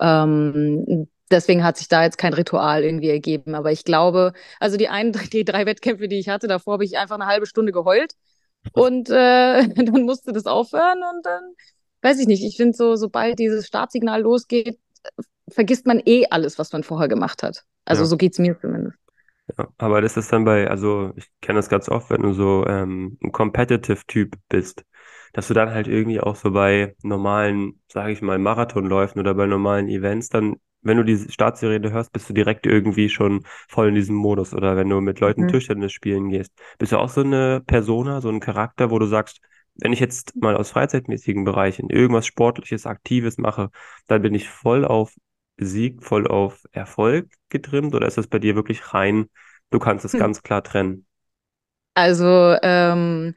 ähm, 0.00 1.08
deswegen 1.30 1.64
hat 1.64 1.76
sich 1.76 1.88
da 1.88 2.04
jetzt 2.04 2.16
kein 2.18 2.32
Ritual 2.32 2.84
irgendwie 2.84 3.10
ergeben. 3.10 3.54
Aber 3.54 3.72
ich 3.72 3.84
glaube, 3.84 4.32
also 4.60 4.76
die 4.76 4.88
einen, 4.88 5.12
die 5.32 5.44
drei 5.44 5.66
Wettkämpfe, 5.66 6.08
die 6.08 6.18
ich 6.18 6.28
hatte, 6.28 6.46
davor 6.48 6.74
habe 6.74 6.84
ich 6.84 6.96
einfach 6.98 7.16
eine 7.16 7.26
halbe 7.26 7.46
Stunde 7.46 7.72
geheult 7.72 8.14
und 8.72 9.10
äh, 9.10 9.68
dann 9.74 10.02
musste 10.04 10.32
das 10.32 10.46
aufhören 10.46 11.02
und 11.02 11.26
dann 11.26 11.42
weiß 12.02 12.18
ich 12.20 12.26
nicht. 12.26 12.44
Ich 12.44 12.56
finde 12.56 12.76
so, 12.76 12.96
sobald 12.96 13.38
dieses 13.38 13.66
Startsignal 13.66 14.22
losgeht, 14.22 14.78
vergisst 15.50 15.86
man 15.86 16.02
eh 16.06 16.26
alles, 16.30 16.58
was 16.58 16.72
man 16.72 16.84
vorher 16.84 17.08
gemacht 17.08 17.42
hat. 17.42 17.64
Also 17.84 18.04
Ja, 18.04 18.06
so 18.06 18.16
geht's 18.16 18.38
mir 18.38 18.58
zumindest. 18.60 18.98
ja. 19.58 19.68
Aber 19.78 20.00
das 20.00 20.16
ist 20.16 20.32
dann 20.32 20.44
bei, 20.44 20.68
also 20.68 21.12
ich 21.16 21.26
kenne 21.40 21.58
das 21.58 21.68
ganz 21.68 21.88
oft, 21.88 22.10
wenn 22.10 22.22
du 22.22 22.32
so 22.32 22.66
ähm, 22.66 23.18
ein 23.22 23.32
Competitive-Typ 23.32 24.36
bist, 24.48 24.84
dass 25.32 25.48
du 25.48 25.54
dann 25.54 25.70
halt 25.70 25.88
irgendwie 25.88 26.20
auch 26.20 26.36
so 26.36 26.50
bei 26.52 26.94
normalen, 27.02 27.80
sage 27.90 28.12
ich 28.12 28.22
mal, 28.22 28.38
Marathonläufen 28.38 29.20
oder 29.20 29.34
bei 29.34 29.46
normalen 29.46 29.88
Events 29.88 30.28
dann, 30.28 30.56
wenn 30.82 30.96
du 30.96 31.04
die 31.04 31.18
Startsirene 31.18 31.90
hörst, 31.92 32.12
bist 32.12 32.28
du 32.30 32.34
direkt 32.34 32.64
irgendwie 32.66 33.08
schon 33.08 33.42
voll 33.68 33.88
in 33.88 33.94
diesem 33.94 34.14
Modus. 34.16 34.54
Oder 34.54 34.76
wenn 34.76 34.88
du 34.88 35.00
mit 35.00 35.20
Leuten 35.20 35.46
Mhm. 35.46 35.46
Tischtennis 35.46 35.92
spielen 35.92 36.28
gehst, 36.30 36.52
bist 36.78 36.92
du 36.92 36.98
auch 36.98 37.08
so 37.08 37.20
eine 37.22 37.60
Persona, 37.66 38.20
so 38.20 38.28
ein 38.28 38.40
Charakter, 38.40 38.90
wo 38.90 38.98
du 38.98 39.06
sagst, 39.06 39.40
wenn 39.78 39.92
ich 39.92 40.00
jetzt 40.00 40.34
mal 40.36 40.56
aus 40.56 40.70
freizeitmäßigen 40.70 41.44
Bereichen 41.44 41.90
irgendwas 41.90 42.26
Sportliches, 42.26 42.86
Aktives 42.86 43.38
mache, 43.38 43.70
dann 44.06 44.22
bin 44.22 44.34
ich 44.34 44.48
voll 44.48 44.84
auf 44.84 45.14
Sieg, 45.58 46.04
voll 46.04 46.26
auf 46.26 46.64
Erfolg 46.72 47.30
getrimmt 47.48 47.94
oder 47.94 48.06
ist 48.06 48.18
das 48.18 48.28
bei 48.28 48.38
dir 48.38 48.54
wirklich 48.56 48.94
rein, 48.94 49.26
du 49.70 49.78
kannst 49.78 50.04
es 50.04 50.16
Hm. 50.16 50.18
ganz 50.18 50.42
klar 50.42 50.62
trennen? 50.62 51.06
Also 51.94 52.56
ähm, 52.62 53.34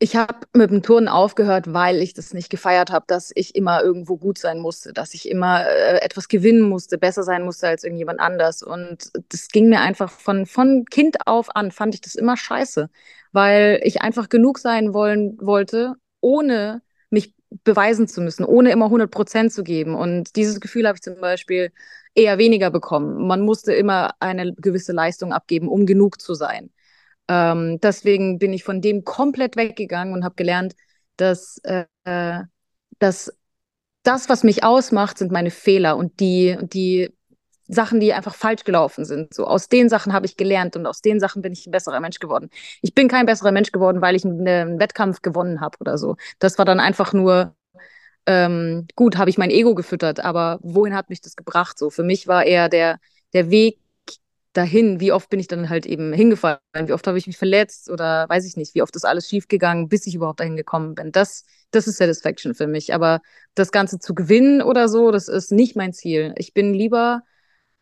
ich 0.00 0.16
habe 0.16 0.46
mit 0.52 0.70
dem 0.70 0.82
Turnen 0.82 1.08
aufgehört, 1.08 1.72
weil 1.72 2.02
ich 2.02 2.14
das 2.14 2.34
nicht 2.34 2.50
gefeiert 2.50 2.90
habe, 2.90 3.04
dass 3.08 3.30
ich 3.34 3.54
immer 3.54 3.82
irgendwo 3.82 4.16
gut 4.16 4.38
sein 4.38 4.58
musste, 4.60 4.92
dass 4.92 5.14
ich 5.14 5.28
immer 5.28 5.66
äh, 5.66 5.98
etwas 6.02 6.28
gewinnen 6.28 6.62
musste, 6.62 6.98
besser 6.98 7.22
sein 7.22 7.44
musste 7.44 7.68
als 7.68 7.84
irgendjemand 7.84 8.20
anders. 8.20 8.62
Und 8.62 9.10
das 9.30 9.48
ging 9.48 9.68
mir 9.68 9.80
einfach 9.80 10.10
von, 10.10 10.46
von 10.46 10.84
Kind 10.86 11.26
auf 11.26 11.54
an, 11.54 11.70
fand 11.70 11.94
ich 11.94 12.00
das 12.00 12.16
immer 12.16 12.36
scheiße, 12.36 12.90
weil 13.32 13.80
ich 13.84 14.02
einfach 14.02 14.28
genug 14.28 14.58
sein 14.58 14.92
wollen 14.94 15.38
wollte, 15.40 15.94
ohne 16.20 16.82
mich 17.10 17.34
beweisen 17.62 18.08
zu 18.08 18.20
müssen, 18.20 18.44
ohne 18.44 18.72
immer 18.72 18.90
hundert 18.90 19.12
Prozent 19.12 19.52
zu 19.52 19.62
geben. 19.62 19.94
Und 19.94 20.34
dieses 20.36 20.60
Gefühl 20.60 20.88
habe 20.88 20.96
ich 20.96 21.02
zum 21.02 21.20
Beispiel 21.20 21.72
eher 22.14 22.38
weniger 22.38 22.70
bekommen. 22.70 23.26
Man 23.26 23.42
musste 23.42 23.72
immer 23.72 24.14
eine 24.20 24.52
gewisse 24.54 24.92
Leistung 24.92 25.32
abgeben, 25.32 25.68
um 25.68 25.86
genug 25.86 26.20
zu 26.20 26.34
sein. 26.34 26.70
Ähm, 27.28 27.78
deswegen 27.80 28.38
bin 28.38 28.52
ich 28.52 28.64
von 28.64 28.80
dem 28.80 29.04
komplett 29.04 29.56
weggegangen 29.56 30.14
und 30.14 30.24
habe 30.24 30.34
gelernt, 30.34 30.74
dass 31.16 31.58
äh, 31.64 31.84
dass 32.98 33.32
das, 34.02 34.28
was 34.28 34.44
mich 34.44 34.64
ausmacht, 34.64 35.18
sind 35.18 35.32
meine 35.32 35.50
Fehler 35.50 35.96
und 35.96 36.20
die, 36.20 36.58
die 36.62 37.10
Sachen, 37.68 38.00
die 38.00 38.12
einfach 38.12 38.34
falsch 38.34 38.64
gelaufen 38.64 39.04
sind. 39.06 39.32
So 39.34 39.46
aus 39.46 39.68
den 39.68 39.88
Sachen 39.88 40.12
habe 40.12 40.26
ich 40.26 40.36
gelernt 40.36 40.76
und 40.76 40.86
aus 40.86 41.00
den 41.00 41.20
Sachen 41.20 41.42
bin 41.42 41.52
ich 41.52 41.66
ein 41.66 41.70
besserer 41.70 42.00
Mensch 42.00 42.18
geworden. 42.18 42.50
Ich 42.82 42.94
bin 42.94 43.08
kein 43.08 43.26
besserer 43.26 43.52
Mensch 43.52 43.72
geworden, 43.72 44.02
weil 44.02 44.14
ich 44.16 44.24
einen, 44.24 44.46
einen 44.46 44.78
Wettkampf 44.80 45.22
gewonnen 45.22 45.60
habe 45.62 45.78
oder 45.80 45.96
so. 45.98 46.16
Das 46.38 46.58
war 46.58 46.66
dann 46.66 46.80
einfach 46.80 47.14
nur 47.14 47.56
ähm, 48.26 48.86
gut, 48.96 49.18
habe 49.18 49.30
ich 49.30 49.38
mein 49.38 49.50
Ego 49.50 49.74
gefüttert, 49.74 50.20
aber 50.20 50.58
wohin 50.62 50.94
hat 50.94 51.10
mich 51.10 51.20
das 51.20 51.36
gebracht? 51.36 51.78
So 51.78 51.90
für 51.90 52.04
mich 52.04 52.26
war 52.28 52.44
eher 52.44 52.68
der 52.68 52.98
der 53.34 53.50
Weg 53.50 53.80
dahin. 54.54 55.00
Wie 55.00 55.12
oft 55.12 55.28
bin 55.28 55.40
ich 55.40 55.48
dann 55.48 55.68
halt 55.68 55.86
eben 55.86 56.12
hingefallen? 56.12 56.58
Wie 56.86 56.92
oft 56.92 57.06
habe 57.06 57.18
ich 57.18 57.26
mich 57.26 57.36
verletzt 57.36 57.90
oder 57.90 58.26
weiß 58.28 58.46
ich 58.46 58.56
nicht? 58.56 58.74
Wie 58.74 58.82
oft 58.82 58.96
ist 58.96 59.04
alles 59.04 59.28
schiefgegangen, 59.28 59.88
bis 59.88 60.06
ich 60.06 60.14
überhaupt 60.14 60.40
dahin 60.40 60.56
gekommen 60.56 60.94
bin? 60.94 61.12
Das 61.12 61.44
das 61.70 61.86
ist 61.86 61.98
Satisfaction 61.98 62.54
für 62.54 62.66
mich. 62.66 62.94
Aber 62.94 63.20
das 63.54 63.72
Ganze 63.72 63.98
zu 63.98 64.14
gewinnen 64.14 64.62
oder 64.62 64.88
so, 64.88 65.10
das 65.10 65.28
ist 65.28 65.52
nicht 65.52 65.76
mein 65.76 65.92
Ziel. 65.92 66.32
Ich 66.38 66.54
bin 66.54 66.72
lieber 66.72 67.22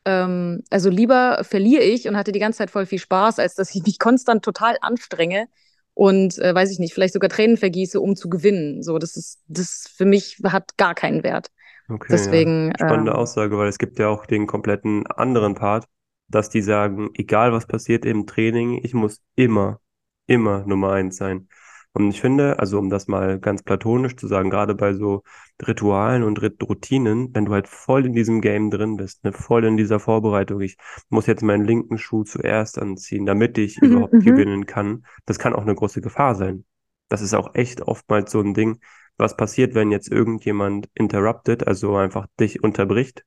ähm, 0.05 0.63
also 0.71 0.91
lieber 0.91 1.45
verliere 1.45 1.83
ich 1.83 2.09
und 2.09 2.17
hatte 2.17 2.33
die 2.33 2.41
ganze 2.41 2.59
Zeit 2.59 2.71
voll 2.71 2.87
viel 2.87 2.99
Spaß, 2.99 3.39
als 3.39 3.55
dass 3.55 3.75
ich 3.75 3.83
mich 3.85 3.99
konstant 3.99 4.45
total 4.45 4.77
anstrenge 4.81 5.47
und 5.95 6.39
äh, 6.39 6.55
weiß 6.55 6.71
ich 6.71 6.79
nicht, 6.79 6.95
vielleicht 6.95 7.15
sogar 7.15 7.31
Tränen 7.31 7.57
vergieße, 7.57 8.01
um 8.01 8.17
zu 8.17 8.29
gewinnen. 8.29 8.83
So, 8.83 8.99
das 8.99 9.17
ist, 9.17 9.41
das 9.47 9.89
für 9.95 10.05
mich 10.05 10.39
hat 10.45 10.77
gar 10.77 10.95
keinen 10.95 11.23
Wert. 11.23 11.49
Okay, 11.89 12.09
Deswegen. 12.11 12.73
ja. 12.79 12.87
Spannende 12.87 13.13
ähm, 13.13 13.19
Aussage, 13.19 13.59
weil 13.59 13.69
es 13.69 13.79
gibt 13.79 13.99
ja 13.99 14.09
auch 14.09 14.27
den 14.27 14.47
kompletten 14.47 15.07
anderen 15.07 15.55
Part, 15.55 15.87
dass 16.35 16.51
die 16.51 16.63
sagen, 16.63 17.11
egal 17.15 17.53
was 17.53 17.67
passiert 17.67 18.05
im 18.05 18.27
Training, 18.27 18.81
ich 18.83 18.95
muss 18.95 19.23
immer, 19.37 19.81
immer 20.27 20.65
Nummer 20.67 20.93
eins 20.93 21.17
sein. 21.17 21.49
Und 21.95 22.09
ich 22.11 22.21
finde, 22.23 22.59
also 22.59 22.79
um 22.79 22.89
das 22.89 23.07
mal 23.07 23.39
ganz 23.39 23.63
platonisch 23.63 24.17
zu 24.17 24.27
sagen, 24.27 24.49
gerade 24.51 24.75
bei 24.75 24.95
so 24.95 25.23
Ritualen 25.67 26.23
und 26.23 26.41
Routinen, 26.63 27.35
wenn 27.35 27.45
du 27.45 27.53
halt 27.53 27.69
voll 27.69 28.07
in 28.07 28.15
diesem 28.15 28.41
Game 28.41 28.71
drin 28.71 28.97
bist, 28.97 29.25
ne, 29.25 29.33
voll 29.33 29.65
in 29.65 29.77
dieser 29.77 30.01
Vorbereitung, 30.01 30.61
ich 30.63 30.77
muss 31.11 31.27
jetzt 31.27 31.43
meinen 31.43 31.65
linken 31.65 31.99
Schuh 31.99 32.25
zuerst 32.25 32.79
anziehen, 32.79 33.27
damit 33.27 33.59
ich 33.59 33.83
Mhm, 33.83 33.89
überhaupt 33.89 34.13
mhm. 34.15 34.21
gewinnen 34.21 34.67
kann, 34.67 35.05
das 35.27 35.39
kann 35.39 35.55
auch 35.55 35.63
eine 35.63 35.75
große 35.75 36.01
Gefahr 36.01 36.35
sein. 36.35 36.65
Das 37.09 37.21
ist 37.21 37.35
auch 37.35 37.55
echt 37.55 37.83
oftmals 37.83 38.33
so 38.33 38.41
ein 38.41 38.55
Ding, 38.55 38.81
was 39.19 39.37
passiert, 39.37 39.75
wenn 39.75 39.91
jetzt 39.91 40.11
irgendjemand 40.11 40.89
interrupted, 40.95 41.67
also 41.67 41.97
einfach 41.97 42.27
dich 42.41 42.63
unterbricht. 42.63 43.25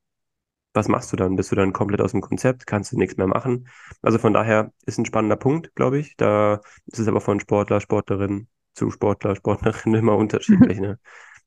Was 0.76 0.90
machst 0.90 1.12
du 1.14 1.18
dann? 1.18 1.38
Bist 1.38 1.52
du 1.52 1.58
dann 1.58 1.74
komplett 1.74 2.02
aus 2.02 2.12
dem 2.14 2.22
Konzept? 2.22 2.68
Kannst 2.68 2.94
du 2.94 3.00
nichts 3.00 3.18
mehr 3.18 3.28
machen? 3.28 3.70
Also 4.04 4.20
von 4.20 4.34
daher 4.34 4.74
ist 4.86 5.00
ein 5.00 5.06
spannender 5.06 5.38
Punkt, 5.38 5.76
glaube 5.76 6.00
ich. 6.00 6.16
Da 6.18 6.62
ist 6.88 7.00
es 7.00 7.08
aber 7.10 7.22
von 7.22 7.40
Sportler, 7.42 7.82
Sportlerin 7.82 8.50
zu 8.76 8.92
Sportler, 8.92 9.36
Sportlerin 9.38 9.96
immer 9.96 10.18
unterschiedlich, 10.18 10.80
ne? 10.80 11.00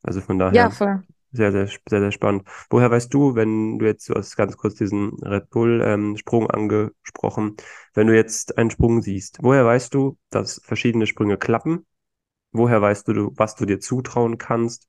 Also 0.03 0.21
von 0.23 0.39
Ja, 0.49 0.71
daher 0.71 0.71
voll. 0.71 1.03
sehr, 1.33 1.53
sehr, 1.53 1.67
sehr, 1.67 2.01
sehr 2.01 2.13
spannend. 2.13 2.49
Woher 2.71 2.91
weißt 2.91 3.13
du, 3.15 3.35
wenn 3.35 3.79
du 3.79 3.87
jetzt, 3.87 4.09
du 4.09 4.15
hast 4.15 4.37
ganz 4.37 4.57
kurz 4.57 4.77
diesen 4.77 5.11
Red 5.23 5.51
Bull 5.51 5.83
ähm, 5.85 6.17
Sprung 6.17 6.51
angesprochen, 6.51 7.57
wenn 7.95 8.07
du 8.07 8.17
jetzt 8.17 8.59
einen 8.59 8.71
Sprung 8.71 9.03
siehst, 9.03 9.39
woher 9.43 9.65
weißt 9.67 9.95
du, 9.95 10.19
dass 10.31 10.61
verschiedene 10.65 11.07
Sprünge 11.07 11.39
klappen? 11.39 11.87
Woher 12.53 12.83
weißt 12.83 13.09
du, 13.09 13.33
was 13.37 13.55
du 13.57 13.67
dir 13.67 13.81
zutrauen 13.81 14.39
kannst? 14.39 14.89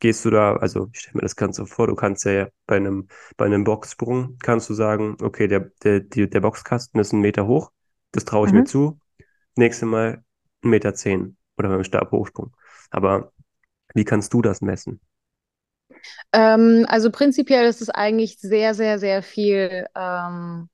Gehst 0.00 0.24
du 0.24 0.30
da, 0.30 0.56
also 0.56 0.88
ich 0.92 1.00
stelle 1.00 1.16
mir 1.16 1.22
das 1.22 1.36
Ganze 1.36 1.66
vor, 1.66 1.86
du 1.86 1.94
kannst 1.94 2.24
ja 2.24 2.48
bei 2.66 2.76
einem, 2.76 3.08
bei 3.36 3.46
einem 3.46 3.64
Boxsprung, 3.64 4.38
kannst 4.42 4.70
du 4.70 4.74
sagen, 4.74 5.16
okay, 5.22 5.46
der, 5.48 5.70
der, 5.84 6.00
die, 6.00 6.28
der 6.30 6.40
Boxkasten 6.40 7.00
ist 7.00 7.12
ein 7.12 7.20
Meter 7.20 7.46
hoch, 7.46 7.70
das 8.12 8.24
traue 8.24 8.46
ich 8.46 8.52
mir 8.52 8.64
Mhm. 8.64 8.66
zu. 8.66 9.00
Nächstes 9.56 9.88
Mal 9.88 10.24
ein 10.64 10.70
Meter 10.70 10.94
zehn 10.94 11.36
oder 11.58 11.68
beim 11.70 11.84
Stabhochsprung. 11.84 12.56
Aber 12.90 13.32
wie 13.94 14.04
kannst 14.04 14.34
du 14.34 14.42
das 14.42 14.62
messen? 14.62 15.00
Ähm, 16.32 16.86
also 16.88 17.10
prinzipiell 17.10 17.66
ist 17.66 17.80
es 17.80 17.90
eigentlich 17.90 18.38
sehr, 18.38 18.74
sehr, 18.74 18.98
sehr 18.98 19.22
viel 19.22 19.86
ähm, 19.94 20.68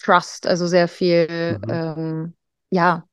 Trust, 0.00 0.46
also 0.48 0.68
sehr 0.68 0.88
viel, 0.88 1.28
Mhm. 1.48 1.68
ähm, 1.68 2.34
ja, 2.70 3.07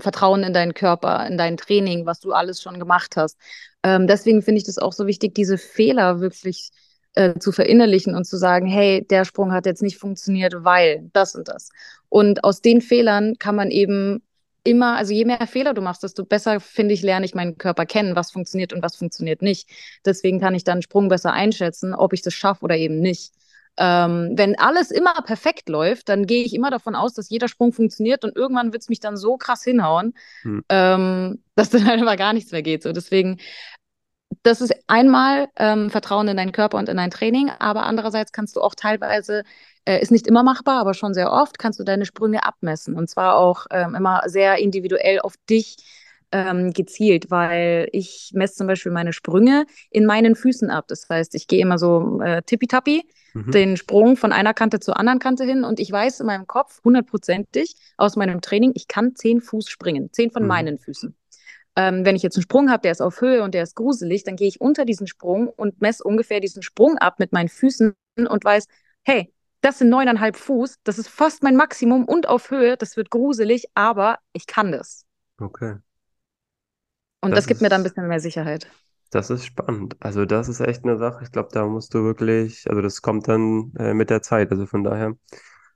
Vertrauen 0.00 0.42
in 0.42 0.52
deinen 0.52 0.74
Körper, 0.74 1.26
in 1.26 1.36
dein 1.36 1.56
Training, 1.56 2.06
was 2.06 2.20
du 2.20 2.32
alles 2.32 2.62
schon 2.62 2.78
gemacht 2.78 3.16
hast. 3.16 3.38
Ähm, 3.82 4.06
deswegen 4.06 4.42
finde 4.42 4.58
ich 4.58 4.64
das 4.64 4.78
auch 4.78 4.92
so 4.92 5.06
wichtig, 5.06 5.34
diese 5.34 5.58
Fehler 5.58 6.20
wirklich 6.20 6.70
äh, 7.14 7.38
zu 7.38 7.52
verinnerlichen 7.52 8.14
und 8.14 8.24
zu 8.24 8.36
sagen, 8.36 8.66
hey, 8.66 9.06
der 9.06 9.24
Sprung 9.24 9.52
hat 9.52 9.66
jetzt 9.66 9.82
nicht 9.82 9.98
funktioniert, 9.98 10.54
weil 10.58 11.10
das 11.12 11.34
und 11.34 11.48
das. 11.48 11.70
Und 12.08 12.44
aus 12.44 12.60
den 12.60 12.80
Fehlern 12.80 13.34
kann 13.38 13.56
man 13.56 13.70
eben 13.70 14.22
immer, 14.64 14.96
also 14.96 15.12
je 15.12 15.24
mehr 15.24 15.46
Fehler 15.46 15.74
du 15.74 15.82
machst, 15.82 16.02
desto 16.02 16.24
besser, 16.24 16.58
finde 16.58 16.94
ich, 16.94 17.02
lerne 17.02 17.26
ich 17.26 17.34
meinen 17.34 17.58
Körper 17.58 17.86
kennen, 17.86 18.16
was 18.16 18.30
funktioniert 18.32 18.72
und 18.72 18.82
was 18.82 18.96
funktioniert 18.96 19.42
nicht. 19.42 19.68
Deswegen 20.04 20.40
kann 20.40 20.54
ich 20.54 20.64
dann 20.64 20.82
Sprung 20.82 21.08
besser 21.08 21.32
einschätzen, 21.32 21.94
ob 21.94 22.12
ich 22.12 22.22
das 22.22 22.34
schaffe 22.34 22.64
oder 22.64 22.76
eben 22.76 22.98
nicht. 23.00 23.32
Ähm, 23.76 24.32
wenn 24.36 24.58
alles 24.58 24.90
immer 24.90 25.14
perfekt 25.22 25.68
läuft, 25.68 26.08
dann 26.08 26.26
gehe 26.26 26.44
ich 26.44 26.54
immer 26.54 26.70
davon 26.70 26.94
aus, 26.94 27.14
dass 27.14 27.28
jeder 27.30 27.48
Sprung 27.48 27.72
funktioniert 27.72 28.24
und 28.24 28.36
irgendwann 28.36 28.72
wird 28.72 28.82
es 28.82 28.88
mich 28.88 29.00
dann 29.00 29.16
so 29.16 29.36
krass 29.36 29.64
hinhauen, 29.64 30.14
Hm. 30.42 30.60
ähm, 30.68 31.42
dass 31.56 31.70
dann 31.70 31.86
halt 31.86 32.00
immer 32.00 32.16
gar 32.16 32.32
nichts 32.32 32.52
mehr 32.52 32.62
geht. 32.62 32.82
So, 32.82 32.92
deswegen, 32.92 33.38
das 34.42 34.60
ist 34.60 34.74
einmal 34.88 35.48
ähm, 35.56 35.90
Vertrauen 35.90 36.28
in 36.28 36.36
deinen 36.36 36.52
Körper 36.52 36.78
und 36.78 36.88
in 36.88 36.96
dein 36.96 37.10
Training, 37.10 37.50
aber 37.58 37.84
andererseits 37.84 38.32
kannst 38.32 38.56
du 38.56 38.60
auch 38.60 38.74
teilweise, 38.74 39.44
äh, 39.86 40.00
ist 40.00 40.10
nicht 40.12 40.26
immer 40.26 40.42
machbar, 40.42 40.80
aber 40.80 40.94
schon 40.94 41.14
sehr 41.14 41.32
oft, 41.32 41.58
kannst 41.58 41.78
du 41.80 41.84
deine 41.84 42.04
Sprünge 42.04 42.44
abmessen 42.44 42.94
und 42.96 43.08
zwar 43.08 43.36
auch 43.36 43.66
ähm, 43.70 43.94
immer 43.94 44.22
sehr 44.26 44.58
individuell 44.58 45.20
auf 45.20 45.34
dich 45.48 45.76
ähm, 46.34 46.72
gezielt, 46.72 47.30
weil 47.30 47.88
ich 47.92 48.32
messe 48.34 48.56
zum 48.56 48.66
Beispiel 48.66 48.92
meine 48.92 49.12
Sprünge 49.12 49.66
in 49.90 50.04
meinen 50.04 50.34
Füßen 50.36 50.68
ab. 50.70 50.86
Das 50.88 51.08
heißt, 51.08 51.34
ich 51.36 51.46
gehe 51.48 51.60
immer 51.62 51.78
so 51.78 52.20
äh, 52.22 52.42
tippitappi 52.42 53.04
Mhm. 53.34 53.52
den 53.52 53.76
Sprung 53.76 54.16
von 54.16 54.32
einer 54.32 54.52
Kante 54.54 54.80
zur 54.80 54.98
anderen 54.98 55.20
Kante 55.20 55.44
hin 55.44 55.64
und 55.64 55.78
ich 55.78 55.90
weiß 55.92 56.20
in 56.20 56.26
meinem 56.26 56.46
Kopf 56.48 56.82
hundertprozentig 56.84 57.76
aus 57.96 58.16
meinem 58.16 58.40
Training, 58.40 58.72
ich 58.74 58.88
kann 58.88 59.14
zehn 59.14 59.40
Fuß 59.40 59.68
springen, 59.68 60.12
zehn 60.12 60.30
von 60.32 60.42
Mhm. 60.42 60.48
meinen 60.48 60.78
Füßen. 60.78 61.16
Ähm, 61.76 62.04
wenn 62.04 62.16
ich 62.16 62.22
jetzt 62.22 62.36
einen 62.36 62.42
Sprung 62.44 62.70
habe, 62.70 62.82
der 62.82 62.92
ist 62.92 63.02
auf 63.02 63.20
Höhe 63.20 63.42
und 63.42 63.54
der 63.54 63.64
ist 63.64 63.76
gruselig, 63.76 64.24
dann 64.24 64.36
gehe 64.36 64.48
ich 64.48 64.60
unter 64.60 64.84
diesen 64.84 65.06
Sprung 65.08 65.48
und 65.48 65.80
messe 65.82 66.04
ungefähr 66.04 66.40
diesen 66.40 66.62
Sprung 66.62 66.98
ab 66.98 67.18
mit 67.18 67.32
meinen 67.32 67.48
Füßen 67.48 67.94
und 68.28 68.44
weiß, 68.44 68.66
hey, 69.04 69.32
das 69.60 69.78
sind 69.78 69.88
neuneinhalb 69.88 70.36
Fuß, 70.36 70.76
das 70.84 70.98
ist 70.98 71.08
fast 71.08 71.42
mein 71.42 71.56
Maximum 71.56 72.04
und 72.06 72.28
auf 72.28 72.50
Höhe, 72.50 72.76
das 72.76 72.96
wird 72.96 73.10
gruselig, 73.10 73.66
aber 73.74 74.18
ich 74.32 74.46
kann 74.46 74.72
das. 74.72 75.04
Okay. 75.40 75.74
Und 77.24 77.36
Das 77.36 77.46
das 77.46 77.46
gibt 77.48 77.60
mir 77.60 77.68
dann 77.68 77.80
ein 77.80 77.82
ist, 77.82 77.92
bisschen 77.92 78.06
mehr 78.08 78.20
Sicherheit. 78.20 78.68
das 79.10 79.30
ist 79.30 79.44
spannend. 79.46 79.96
Also 80.00 80.24
das 80.24 80.48
ist 80.48 80.60
echt 80.60 80.84
eine 80.84 80.98
Sache. 80.98 81.22
Ich 81.24 81.30
glaube, 81.32 81.48
da 81.52 81.66
musst 81.66 81.94
du 81.94 82.02
wirklich, 82.04 82.68
also 82.68 82.82
das 82.82 83.00
kommt 83.02 83.28
dann 83.28 83.72
äh, 83.78 83.94
mit 83.94 84.10
der 84.10 84.22
Zeit. 84.22 84.50
Also 84.50 84.66
von 84.66 84.82
daher, 84.84 85.14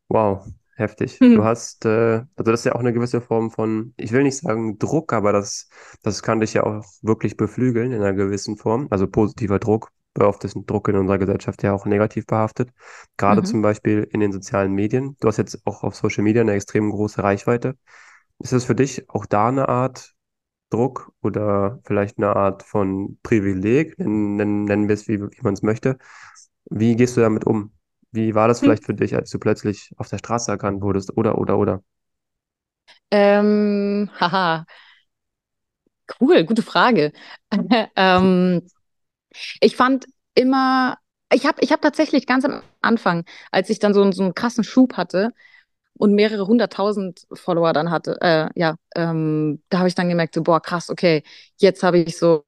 wow, 0.09 0.47
heftig. 0.77 1.25
Du 1.33 1.45
Hm. 1.45 1.45
hast, 1.45 1.85
äh, 1.87 2.25
also 2.37 2.51
das 2.53 2.61
ist 2.61 2.65
ja 2.67 2.75
auch 2.75 2.81
eine 2.81 2.93
gewisse 2.93 3.21
Form 3.21 3.51
von, 3.53 3.95
ich 3.97 4.13
will 4.13 4.25
nicht 4.25 4.39
sagen 4.39 4.79
Druck, 4.79 5.13
aber 5.13 5.33
das, 5.33 5.69
das 6.03 6.23
kann 6.23 6.41
dich 6.41 6.55
ja 6.55 6.65
auch 6.65 6.85
wirklich 7.03 7.37
beflügeln 7.37 7.93
in 7.93 8.01
einer 8.03 8.13
gewissen 8.15 8.57
Form. 8.57 8.89
Also 8.91 9.07
positiver 9.09 9.59
Druck. 9.61 9.91
Weil 10.15 10.27
oft 10.27 10.43
ist 10.45 10.57
ein 10.57 10.67
Druck 10.67 10.89
in 10.89 10.97
unserer 10.97 11.19
Gesellschaft 11.19 11.63
ja 11.63 11.73
auch 11.75 11.87
negativ 11.87 12.27
behaftet. 12.27 12.71
Gerade 13.19 13.43
Mhm. 13.43 13.45
zum 13.45 13.63
Beispiel 13.63 14.09
in 14.13 14.19
den 14.21 14.33
sozialen 14.33 14.73
Medien. 14.73 15.17
Du 15.21 15.29
hast 15.29 15.37
jetzt 15.37 15.61
auch 15.67 15.85
auf 15.85 15.95
Social 15.95 16.25
Media 16.25 16.43
eine 16.43 16.53
extrem 16.55 16.91
große 16.91 17.23
Reichweite. 17.23 17.77
Ist 18.41 18.53
das 18.53 18.65
für 18.65 18.75
dich 18.75 19.09
auch 19.11 19.27
da 19.27 19.49
eine 19.49 19.69
Art 19.69 20.15
Druck 20.71 21.13
oder 21.23 21.81
vielleicht 21.85 22.19
eine 22.19 22.35
Art 22.37 22.63
von 22.63 23.19
Privileg, 23.23 23.99
nennen, 23.99 24.65
nennen, 24.65 24.89
wir 24.89 24.95
es, 24.95 25.09
wie, 25.09 25.21
wie 25.21 25.43
man 25.43 25.55
es 25.55 25.63
möchte. 25.63 25.99
Wie 26.71 26.97
gehst 26.97 27.17
du 27.17 27.21
damit 27.23 27.45
um? 27.47 27.73
Wie 28.13 28.35
war 28.35 28.49
das 28.49 28.61
Hm. 28.61 28.63
vielleicht 28.63 28.85
für 28.85 28.95
dich, 28.95 29.15
als 29.17 29.31
du 29.31 29.39
plötzlich 29.39 29.93
auf 29.99 30.09
der 30.09 30.19
Straße 30.19 30.51
erkannt 30.51 30.83
wurdest? 30.83 31.17
Oder, 31.17 31.39
oder, 31.39 31.59
oder? 31.59 31.83
Ähm, 33.11 34.11
haha, 34.21 34.67
cool, 36.21 36.45
gute 36.45 36.63
Frage. 36.63 37.13
ähm, 37.97 38.63
Ich 39.61 39.77
fand 39.77 40.07
immer, 40.35 40.97
ich 41.33 41.47
habe 41.47 41.59
ich 41.63 41.73
hab 41.73 41.83
tatsächlich 41.83 42.27
ganz 42.27 42.45
am 42.45 42.63
Anfang, 42.81 43.25
als 43.51 43.71
ich 43.71 43.79
dann 43.79 43.95
so, 43.95 44.11
so 44.13 44.23
einen 44.23 44.35
krassen 44.35 44.65
Schub 44.65 44.95
hatte 44.97 45.33
und 45.99 46.15
mehrere 46.15 46.47
hunderttausend 46.47 47.27
Follower 47.35 47.73
dann 47.73 47.91
hatte, 47.91 48.19
äh, 48.21 48.49
ja, 48.55 48.77
ähm, 48.97 49.63
da 49.69 49.79
habe 49.79 49.89
ich 49.89 49.95
dann 49.95 50.09
gemerkt, 50.09 50.35
so, 50.35 50.43
boah, 50.43 50.61
krass, 50.61 50.91
okay, 50.91 51.23
jetzt 51.59 51.83
habe 51.83 51.99
ich 51.99 52.17
so 52.19 52.45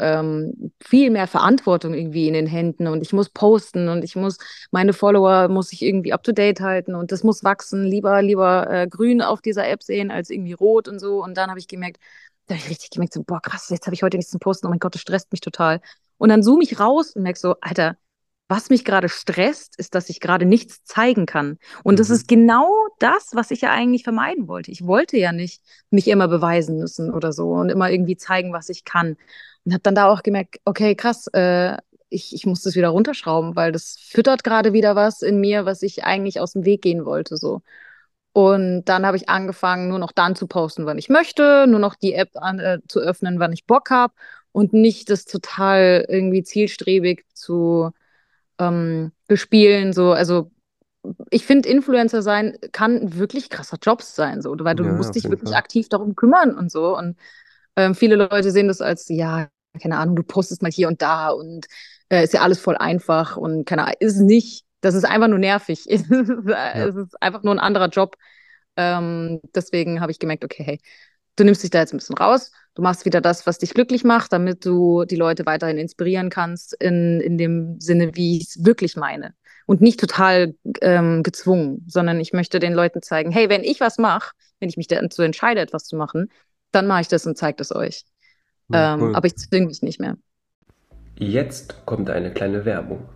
ähm, 0.00 0.72
viel 0.82 1.10
mehr 1.10 1.26
Verantwortung 1.26 1.94
irgendwie 1.94 2.26
in 2.28 2.34
den 2.34 2.46
Händen 2.46 2.86
und 2.88 3.00
ich 3.02 3.12
muss 3.12 3.28
posten 3.30 3.88
und 3.88 4.02
ich 4.04 4.16
muss, 4.16 4.38
meine 4.70 4.92
Follower 4.92 5.48
muss 5.48 5.72
ich 5.72 5.82
irgendwie 5.82 6.12
up 6.12 6.22
to 6.24 6.32
date 6.32 6.60
halten 6.60 6.94
und 6.94 7.12
das 7.12 7.22
muss 7.22 7.44
wachsen, 7.44 7.84
lieber, 7.84 8.22
lieber 8.22 8.68
äh, 8.70 8.86
grün 8.88 9.22
auf 9.22 9.40
dieser 9.40 9.68
App 9.68 9.82
sehen 9.82 10.10
als 10.10 10.30
irgendwie 10.30 10.52
rot 10.52 10.88
und 10.88 10.98
so. 10.98 11.22
Und 11.22 11.36
dann 11.36 11.50
habe 11.50 11.60
ich 11.60 11.68
gemerkt, 11.68 11.98
da 12.46 12.54
habe 12.54 12.64
ich 12.64 12.70
richtig 12.70 12.90
gemerkt, 12.90 13.14
so, 13.14 13.22
boah, 13.22 13.40
krass, 13.40 13.68
jetzt 13.70 13.86
habe 13.86 13.94
ich 13.94 14.02
heute 14.02 14.16
nichts 14.16 14.30
zum 14.32 14.40
Posten, 14.40 14.66
oh 14.66 14.70
mein 14.70 14.78
Gott, 14.80 14.94
das 14.94 15.02
stresst 15.02 15.30
mich 15.32 15.40
total. 15.40 15.80
Und 16.18 16.28
dann 16.28 16.42
zoome 16.42 16.62
ich 16.64 16.78
raus 16.80 17.12
und 17.14 17.22
merke 17.22 17.38
so, 17.38 17.54
Alter, 17.60 17.96
was 18.52 18.70
mich 18.70 18.84
gerade 18.84 19.08
stresst, 19.08 19.78
ist, 19.78 19.94
dass 19.94 20.08
ich 20.10 20.20
gerade 20.20 20.44
nichts 20.46 20.84
zeigen 20.84 21.26
kann. 21.26 21.58
Und 21.84 21.98
das 21.98 22.08
Mhm. 22.08 22.14
ist 22.14 22.28
genau 22.28 22.68
das, 22.98 23.30
was 23.34 23.50
ich 23.50 23.62
ja 23.62 23.70
eigentlich 23.72 24.04
vermeiden 24.04 24.48
wollte. 24.48 24.70
Ich 24.70 24.86
wollte 24.86 25.16
ja 25.18 25.32
nicht 25.32 25.62
mich 25.90 26.08
immer 26.08 26.28
beweisen 26.28 26.78
müssen 26.78 27.12
oder 27.12 27.32
so 27.32 27.50
und 27.52 27.70
immer 27.70 27.90
irgendwie 27.90 28.16
zeigen, 28.16 28.52
was 28.52 28.68
ich 28.68 28.84
kann. 28.84 29.16
Und 29.64 29.72
habe 29.72 29.82
dann 29.82 29.94
da 29.94 30.08
auch 30.08 30.22
gemerkt, 30.22 30.58
okay, 30.64 30.94
krass, 30.94 31.26
äh, 31.32 31.76
ich, 32.10 32.34
ich 32.34 32.46
muss 32.46 32.62
das 32.62 32.74
wieder 32.76 32.88
runterschrauben, 32.90 33.56
weil 33.56 33.72
das 33.72 33.96
füttert 33.98 34.44
gerade 34.44 34.72
wieder 34.74 34.96
was 34.96 35.22
in 35.22 35.40
mir, 35.40 35.64
was 35.66 35.82
ich 35.82 36.04
eigentlich 36.04 36.40
aus 36.40 36.52
dem 36.52 36.64
Weg 36.66 36.82
gehen 36.82 37.04
wollte. 37.06 37.36
So. 37.38 37.62
Und 38.32 38.84
dann 38.86 39.04
habe 39.06 39.16
ich 39.16 39.28
angefangen, 39.28 39.88
nur 39.88 39.98
noch 39.98 40.12
dann 40.12 40.34
zu 40.36 40.46
posten, 40.46 40.86
wann 40.86 40.98
ich 40.98 41.08
möchte, 41.10 41.66
nur 41.68 41.78
noch 41.80 41.94
die 41.94 42.14
App 42.14 42.30
an, 42.34 42.58
äh, 42.60 42.78
zu 42.88 43.00
öffnen, 43.00 43.38
wann 43.40 43.52
ich 43.52 43.66
Bock 43.66 43.90
habe 43.90 44.14
und 44.52 44.72
nicht 44.72 45.10
das 45.10 45.26
total 45.26 46.06
irgendwie 46.08 46.42
zielstrebig 46.42 47.26
zu 47.34 47.90
ähm, 48.62 49.12
bespielen. 49.28 49.92
So, 49.92 50.12
also 50.12 50.50
ich 51.30 51.46
finde, 51.46 51.68
Influencer 51.68 52.22
sein 52.22 52.58
kann 52.72 53.16
wirklich 53.18 53.50
krasser 53.50 53.78
Job 53.82 54.02
sein, 54.02 54.42
so, 54.42 54.56
weil 54.60 54.76
du 54.76 54.84
Ja, 54.84 54.86
musst 54.86 55.14
dich 55.14 55.30
wirklich 55.30 55.54
Fall. 55.54 55.56
aktiv 55.56 55.88
darum 55.88 56.14
kümmern 56.14 56.54
und 56.56 56.70
so. 56.70 56.96
Und 56.96 57.18
ähm, 57.76 57.94
viele 57.94 58.16
Leute 58.16 58.50
sehen 58.50 58.68
das 58.68 58.80
als, 58.80 59.08
ja, 59.08 59.48
keine 59.80 59.98
Ahnung, 59.98 60.16
du 60.16 60.22
postest 60.22 60.62
mal 60.62 60.70
hier 60.70 60.88
und 60.88 61.02
da 61.02 61.30
und 61.30 61.66
äh, 62.10 62.24
ist 62.24 62.34
ja 62.34 62.42
alles 62.42 62.60
voll 62.60 62.76
einfach 62.76 63.36
und 63.36 63.64
keine 63.66 63.84
Ahnung, 63.84 63.96
ist 64.00 64.18
nicht. 64.20 64.64
Das 64.80 64.94
ist 64.94 65.04
einfach 65.04 65.28
nur 65.28 65.38
nervig. 65.38 65.86
Es 65.90 66.02
ist, 66.10 66.30
Ja, 66.64 66.88
es 66.88 66.96
ist 66.96 67.22
einfach 67.22 67.42
nur 67.42 67.54
ein 67.54 67.58
anderer 67.60 67.88
Job. 67.88 68.16
Ähm, 68.76 69.40
deswegen 69.54 70.00
habe 70.00 70.12
ich 70.12 70.18
gemerkt, 70.18 70.44
okay, 70.44 70.64
hey, 70.64 70.80
du 71.36 71.44
nimmst 71.44 71.62
dich 71.62 71.70
da 71.70 71.80
jetzt 71.80 71.92
ein 71.94 71.98
bisschen 71.98 72.16
raus, 72.16 72.52
du 72.74 72.82
machst 72.82 73.04
wieder 73.04 73.20
das, 73.20 73.46
was 73.46 73.58
dich 73.58 73.74
glücklich 73.74 74.04
macht, 74.04 74.32
damit 74.32 74.64
du 74.64 75.04
die 75.04 75.16
Leute 75.16 75.46
weiterhin 75.46 75.78
inspirieren 75.78 76.30
kannst, 76.30 76.74
in, 76.74 77.20
in 77.20 77.38
dem 77.38 77.80
Sinne, 77.80 78.14
wie 78.14 78.38
ich 78.38 78.48
es 78.48 78.64
wirklich 78.64 78.96
meine. 78.96 79.34
Und 79.66 79.80
nicht 79.80 80.00
total 80.00 80.54
ähm, 80.80 81.22
gezwungen, 81.22 81.84
sondern 81.88 82.20
ich 82.20 82.32
möchte 82.32 82.58
den 82.58 82.72
Leuten 82.74 83.00
zeigen, 83.02 83.30
hey, 83.30 83.48
wenn 83.48 83.64
ich 83.64 83.80
was 83.80 83.98
mache, 83.98 84.32
wenn 84.58 84.68
ich 84.68 84.76
mich 84.76 84.88
dazu 84.88 85.22
entscheide, 85.22 85.60
etwas 85.60 85.84
zu 85.84 85.96
machen, 85.96 86.30
dann 86.72 86.86
mache 86.86 87.02
ich 87.02 87.08
das 87.08 87.26
und 87.26 87.38
zeige 87.38 87.56
das 87.56 87.74
euch. 87.74 88.04
ja, 88.68 88.90
Ähm, 88.94 89.00
cool. 89.00 89.14
aber 89.14 89.26
ich 89.26 89.36
zwinge 89.36 89.66
mich 89.66 89.82
nicht 89.82 90.00
mehr. 90.00 90.16
Jetzt 91.18 91.84
kommt 91.86 92.10
eine 92.10 92.32
kleine 92.32 92.64
Werbung. 92.64 93.08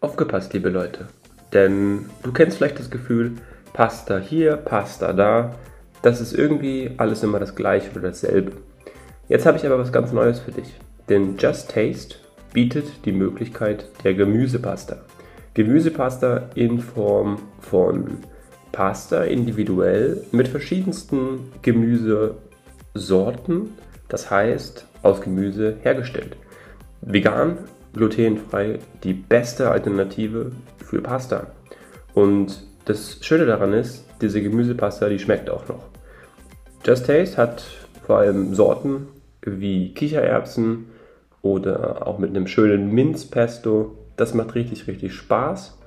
Aufgepasst, 0.00 0.52
liebe 0.52 0.68
Leute. 0.68 1.08
Denn 1.52 2.10
du 2.22 2.32
kennst 2.32 2.58
vielleicht 2.58 2.78
das 2.78 2.90
Gefühl, 2.90 3.36
Pasta 3.72 4.18
hier, 4.18 4.56
Pasta 4.56 5.12
da. 5.12 5.54
Das 6.02 6.20
ist 6.20 6.32
irgendwie 6.32 6.92
alles 6.96 7.22
immer 7.22 7.38
das 7.38 7.54
gleiche 7.54 7.90
oder 7.90 8.02
dasselbe. 8.08 8.52
Jetzt 9.28 9.46
habe 9.46 9.58
ich 9.58 9.66
aber 9.66 9.78
was 9.78 9.92
ganz 9.92 10.12
Neues 10.12 10.40
für 10.40 10.52
dich. 10.52 10.74
Denn 11.08 11.36
Just 11.38 11.70
Taste 11.70 12.16
bietet 12.52 13.04
die 13.04 13.12
Möglichkeit 13.12 13.86
der 14.04 14.14
Gemüsepasta. 14.14 14.96
Gemüsepasta 15.54 16.50
in 16.54 16.80
Form 16.80 17.38
von 17.60 18.18
Pasta 18.72 19.24
individuell 19.24 20.24
mit 20.32 20.48
verschiedensten 20.48 21.52
Gemüsesorten, 21.62 22.38
das 24.08 24.30
heißt 24.30 24.86
aus 25.02 25.20
Gemüse 25.20 25.76
hergestellt. 25.82 26.36
Vegan, 27.00 27.58
glutenfrei, 27.92 28.78
die 29.02 29.14
beste 29.14 29.70
Alternative 29.70 30.52
für 30.78 31.02
Pasta. 31.02 31.48
Und 32.14 32.62
das 32.84 33.18
Schöne 33.20 33.46
daran 33.46 33.72
ist, 33.72 34.04
diese 34.20 34.40
Gemüsepasta, 34.42 35.08
die 35.08 35.18
schmeckt 35.18 35.50
auch 35.50 35.66
noch. 35.68 35.89
Just 36.84 37.06
Taste 37.06 37.36
hat 37.36 37.62
vor 38.06 38.18
allem 38.18 38.54
Sorten 38.54 39.08
wie 39.42 39.92
Kichererbsen 39.92 40.86
oder 41.42 42.06
auch 42.06 42.18
mit 42.18 42.30
einem 42.30 42.46
schönen 42.46 42.90
Minzpesto. 42.92 43.96
Das 44.16 44.34
macht 44.34 44.54
richtig, 44.54 44.86
richtig 44.86 45.14
Spaß. 45.14 45.78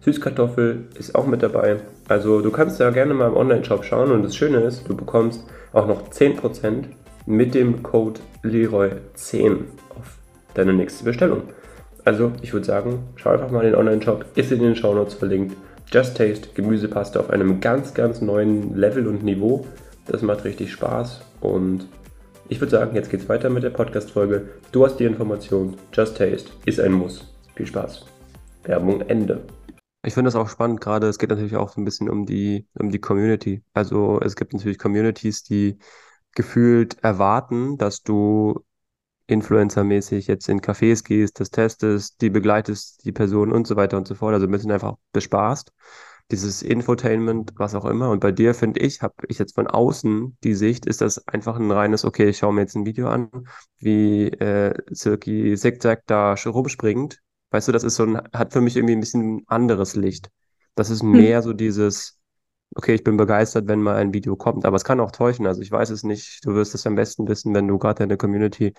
Süßkartoffel 0.00 0.86
ist 0.98 1.14
auch 1.14 1.26
mit 1.26 1.42
dabei. 1.42 1.76
Also 2.08 2.40
du 2.40 2.50
kannst 2.50 2.80
da 2.80 2.90
gerne 2.90 3.14
mal 3.14 3.28
im 3.28 3.36
Online-Shop 3.36 3.84
schauen 3.84 4.10
und 4.10 4.22
das 4.22 4.36
Schöne 4.36 4.58
ist, 4.58 4.88
du 4.88 4.96
bekommst 4.96 5.44
auch 5.72 5.86
noch 5.86 6.08
10% 6.10 6.84
mit 7.26 7.54
dem 7.54 7.82
Code 7.82 8.20
Leroy10 8.42 9.64
auf 9.98 10.18
deine 10.54 10.72
nächste 10.72 11.04
Bestellung. 11.04 11.42
Also 12.04 12.32
ich 12.40 12.54
würde 12.54 12.64
sagen, 12.64 13.00
schau 13.16 13.30
einfach 13.30 13.50
mal 13.50 13.64
in 13.64 13.72
den 13.72 13.74
Online-Shop, 13.74 14.24
ist 14.34 14.50
in 14.50 14.60
den 14.60 14.76
Shownotes 14.76 15.14
verlinkt. 15.14 15.56
Just 15.92 16.16
Taste 16.16 16.48
Gemüsepaste 16.54 17.20
auf 17.20 17.30
einem 17.30 17.60
ganz, 17.60 17.92
ganz 17.92 18.20
neuen 18.22 18.76
Level 18.76 19.06
und 19.08 19.24
Niveau. 19.24 19.66
Das 20.08 20.22
macht 20.22 20.44
richtig 20.44 20.72
Spaß 20.72 21.20
und 21.42 21.86
ich 22.48 22.60
würde 22.60 22.70
sagen, 22.70 22.96
jetzt 22.96 23.10
geht's 23.10 23.28
weiter 23.28 23.50
mit 23.50 23.62
der 23.62 23.70
Podcast-Folge. 23.70 24.48
Du 24.72 24.86
hast 24.86 24.96
die 24.96 25.04
Information. 25.04 25.76
Just 25.92 26.16
Taste 26.16 26.50
ist 26.64 26.80
ein 26.80 26.92
Muss. 26.92 27.30
Viel 27.54 27.66
Spaß. 27.66 28.06
Werbung 28.62 29.02
Ende. 29.02 29.44
Ich 30.02 30.14
finde 30.14 30.28
das 30.28 30.34
auch 30.34 30.48
spannend, 30.48 30.80
gerade 30.80 31.08
es 31.08 31.18
geht 31.18 31.28
natürlich 31.28 31.56
auch 31.56 31.68
so 31.68 31.78
ein 31.78 31.84
bisschen 31.84 32.08
um 32.08 32.24
die, 32.24 32.66
um 32.78 32.88
die 32.88 33.00
Community. 33.00 33.62
Also 33.74 34.18
es 34.20 34.34
gibt 34.34 34.54
natürlich 34.54 34.78
Communities, 34.78 35.42
die 35.42 35.78
gefühlt 36.34 36.96
erwarten, 37.04 37.76
dass 37.76 38.02
du 38.02 38.64
Influencer-mäßig 39.26 40.26
jetzt 40.26 40.48
in 40.48 40.62
Cafés 40.62 41.04
gehst, 41.04 41.38
das 41.38 41.50
testest, 41.50 42.22
die 42.22 42.30
begleitest, 42.30 43.04
die 43.04 43.12
Person 43.12 43.52
und 43.52 43.66
so 43.66 43.76
weiter 43.76 43.98
und 43.98 44.08
so 44.08 44.14
fort. 44.14 44.32
Also 44.32 44.46
ein 44.46 44.50
bisschen 44.50 44.72
einfach 44.72 44.94
bespaßt. 45.12 45.70
Dieses 46.30 46.60
Infotainment, 46.62 47.52
was 47.56 47.74
auch 47.74 47.86
immer. 47.86 48.10
Und 48.10 48.20
bei 48.20 48.32
dir 48.32 48.54
finde 48.54 48.80
ich, 48.80 49.00
habe 49.00 49.14
ich 49.28 49.38
jetzt 49.38 49.54
von 49.54 49.66
außen 49.66 50.36
die 50.44 50.54
Sicht, 50.54 50.84
ist 50.84 51.00
das 51.00 51.26
einfach 51.26 51.56
ein 51.56 51.70
reines, 51.70 52.04
okay, 52.04 52.28
ich 52.28 52.38
schaue 52.38 52.52
mir 52.52 52.60
jetzt 52.62 52.76
ein 52.76 52.84
Video 52.84 53.08
an, 53.08 53.30
wie 53.78 54.26
äh, 54.28 54.74
Silky 54.90 55.56
Zigzag 55.56 56.02
da 56.06 56.34
rumspringt. 56.46 57.20
Weißt 57.50 57.68
du, 57.68 57.72
das 57.72 57.82
ist 57.82 57.96
so 57.96 58.04
ein, 58.04 58.18
hat 58.34 58.52
für 58.52 58.60
mich 58.60 58.76
irgendwie 58.76 58.94
ein 58.94 59.00
bisschen 59.00 59.42
anderes 59.46 59.96
Licht. 59.96 60.30
Das 60.74 60.90
ist 60.90 61.02
Hm. 61.12 61.12
mehr 61.12 61.40
so 61.42 61.54
dieses, 61.54 62.18
okay, 62.74 62.94
ich 62.94 63.04
bin 63.04 63.16
begeistert, 63.16 63.66
wenn 63.68 63.80
mal 63.82 63.96
ein 63.96 64.12
Video 64.12 64.36
kommt. 64.36 64.64
Aber 64.64 64.76
es 64.76 64.84
kann 64.84 65.00
auch 65.00 65.10
täuschen. 65.12 65.46
Also 65.46 65.62
ich 65.62 65.70
weiß 65.72 65.90
es 65.90 66.02
nicht. 66.04 66.44
Du 66.44 66.54
wirst 66.54 66.74
es 66.74 66.86
am 66.86 66.94
besten 66.94 67.26
wissen, 67.28 67.54
wenn 67.54 67.66
du 67.68 67.78
gerade 67.78 68.00
deine 68.00 68.16
Community 68.18 68.74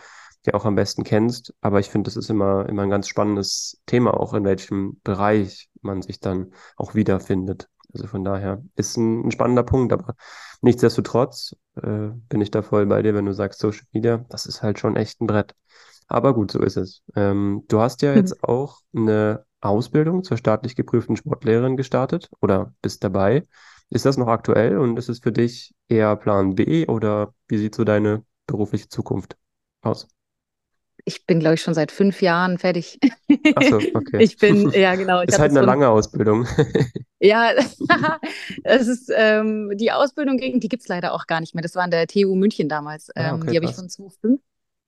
ja 0.45 0.53
auch 0.53 0.65
am 0.65 0.75
besten 0.75 1.03
kennst. 1.03 1.53
Aber 1.61 1.79
ich 1.79 1.89
finde, 1.89 2.07
das 2.07 2.17
ist 2.17 2.29
immer, 2.29 2.67
immer 2.67 2.83
ein 2.83 2.89
ganz 2.89 3.07
spannendes 3.07 3.81
Thema, 3.85 4.13
auch 4.19 4.33
in 4.33 4.43
welchem 4.45 4.99
Bereich 5.03 5.69
man 5.81 6.01
sich 6.01 6.19
dann 6.19 6.53
auch 6.77 6.95
wiederfindet. 6.95 7.69
Also 7.93 8.07
von 8.07 8.23
daher 8.23 8.63
ist 8.75 8.97
ein, 8.97 9.25
ein 9.27 9.31
spannender 9.31 9.63
Punkt, 9.63 9.91
aber 9.93 10.15
nichtsdestotrotz 10.61 11.55
äh, 11.75 12.09
bin 12.29 12.41
ich 12.41 12.51
da 12.51 12.61
voll 12.61 12.85
bei 12.85 13.01
dir, 13.01 13.15
wenn 13.15 13.25
du 13.25 13.33
sagst 13.33 13.59
Social 13.59 13.85
Media, 13.93 14.25
das 14.29 14.45
ist 14.45 14.61
halt 14.61 14.79
schon 14.79 14.95
echt 14.95 15.21
ein 15.21 15.27
Brett. 15.27 15.55
Aber 16.07 16.33
gut, 16.33 16.51
so 16.51 16.59
ist 16.59 16.77
es. 16.77 17.03
Ähm, 17.15 17.63
du 17.67 17.79
hast 17.79 18.01
ja 18.01 18.13
jetzt 18.15 18.43
auch 18.43 18.79
eine 18.95 19.45
Ausbildung 19.61 20.23
zur 20.23 20.37
staatlich 20.37 20.75
geprüften 20.75 21.15
Sportlehrerin 21.17 21.77
gestartet 21.77 22.29
oder 22.41 22.73
bist 22.81 23.03
dabei. 23.03 23.47
Ist 23.89 24.05
das 24.05 24.17
noch 24.17 24.27
aktuell 24.27 24.77
und 24.77 24.97
ist 24.97 25.09
es 25.09 25.19
für 25.19 25.31
dich 25.31 25.73
eher 25.87 26.15
Plan 26.15 26.55
B 26.55 26.87
oder 26.87 27.33
wie 27.47 27.57
sieht 27.57 27.75
so 27.75 27.83
deine 27.83 28.23
berufliche 28.47 28.89
Zukunft 28.89 29.37
aus? 29.81 30.07
Ich 31.09 31.25
bin, 31.25 31.39
glaube 31.39 31.55
ich, 31.55 31.61
schon 31.61 31.73
seit 31.73 31.91
fünf 31.91 32.21
Jahren 32.21 32.57
fertig. 32.59 32.99
Ach 33.55 33.63
so, 33.63 33.77
okay. 33.95 34.21
Ich 34.21 34.37
bin, 34.37 34.69
ja, 34.73 34.95
genau. 34.95 35.21
Ist 35.21 35.39
halt 35.39 35.51
eine 35.51 35.61
lange 35.61 35.89
Ausbildung. 35.89 36.47
ja, 37.19 37.51
es 38.63 38.87
ist, 38.87 39.11
ähm, 39.15 39.71
die 39.75 39.91
Ausbildung, 39.91 40.37
ging- 40.37 40.59
die 40.59 40.69
gibt 40.69 40.83
es 40.83 40.87
leider 40.87 41.13
auch 41.13 41.27
gar 41.27 41.39
nicht 41.41 41.55
mehr. 41.55 41.61
Das 41.61 41.75
war 41.75 41.83
an 41.83 41.91
der 41.91 42.07
TU 42.07 42.35
München 42.35 42.69
damals. 42.69 43.09
Ah, 43.15 43.33
Ähm, 43.33 43.35
okay, 43.35 43.51
die 43.51 43.55
habe 43.57 43.65
ich 43.65 43.75
von 43.75 43.89
2005 43.89 44.41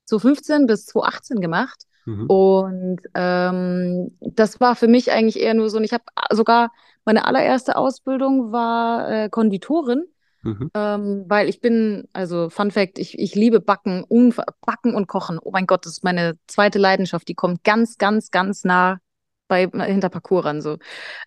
2015 0.05 0.67
bis 0.67 0.85
2018 0.85 1.41
gemacht. 1.41 1.83
Mhm. 2.05 2.27
Und 2.27 3.01
ähm, 3.15 4.17
das 4.21 4.59
war 4.61 4.75
für 4.75 4.87
mich 4.87 5.11
eigentlich 5.11 5.39
eher 5.39 5.53
nur 5.53 5.69
so, 5.69 5.77
und 5.77 5.83
ich 5.83 5.91
habe 5.93 6.03
sogar, 6.31 6.71
meine 7.03 7.25
allererste 7.25 7.75
Ausbildung 7.75 8.51
war 8.51 9.09
äh, 9.09 9.29
Konditorin. 9.29 10.05
Mhm. 10.43 10.71
Ähm, 10.73 11.25
weil 11.27 11.49
ich 11.49 11.61
bin, 11.61 12.07
also 12.13 12.49
Fun 12.49 12.71
Fact, 12.71 12.97
ich, 12.99 13.19
ich 13.19 13.35
liebe 13.35 13.59
Backen, 13.59 14.03
unver- 14.05 14.45
Backen 14.65 14.95
und 14.95 15.07
Kochen. 15.07 15.39
Oh 15.41 15.51
mein 15.51 15.67
Gott, 15.67 15.85
das 15.85 15.93
ist 15.93 16.03
meine 16.03 16.37
zweite 16.47 16.79
Leidenschaft. 16.79 17.27
Die 17.27 17.35
kommt 17.35 17.63
ganz, 17.63 17.97
ganz, 17.97 18.31
ganz 18.31 18.63
nah 18.63 18.99
bei 19.47 19.67
hinter 19.67 20.09
Parcours 20.09 20.45
ran. 20.45 20.61
So. 20.61 20.77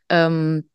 Ähm, 0.08 0.68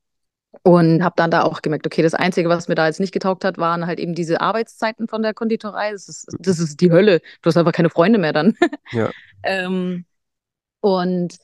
und 0.63 1.03
habe 1.03 1.13
dann 1.17 1.31
da 1.31 1.43
auch 1.43 1.61
gemerkt, 1.61 1.85
okay, 1.85 2.01
das 2.01 2.13
Einzige, 2.15 2.49
was 2.49 2.67
mir 2.67 2.75
da 2.75 2.87
jetzt 2.87 2.99
nicht 2.99 3.11
getaugt 3.13 3.45
hat, 3.45 3.57
waren 3.57 3.85
halt 3.85 3.99
eben 3.99 4.15
diese 4.15 4.41
Arbeitszeiten 4.41 5.07
von 5.07 5.21
der 5.21 5.33
Konditorei. 5.33 5.91
Das 5.91 6.09
ist, 6.09 6.27
das 6.39 6.59
ist 6.59 6.81
die 6.81 6.91
Hölle. 6.91 7.21
Du 7.41 7.47
hast 7.49 7.57
einfach 7.57 7.71
keine 7.71 7.89
Freunde 7.89 8.19
mehr 8.19 8.33
dann. 8.33 8.55
Ja. 8.91 9.11
Ähm, 9.41 10.03
und 10.81 11.37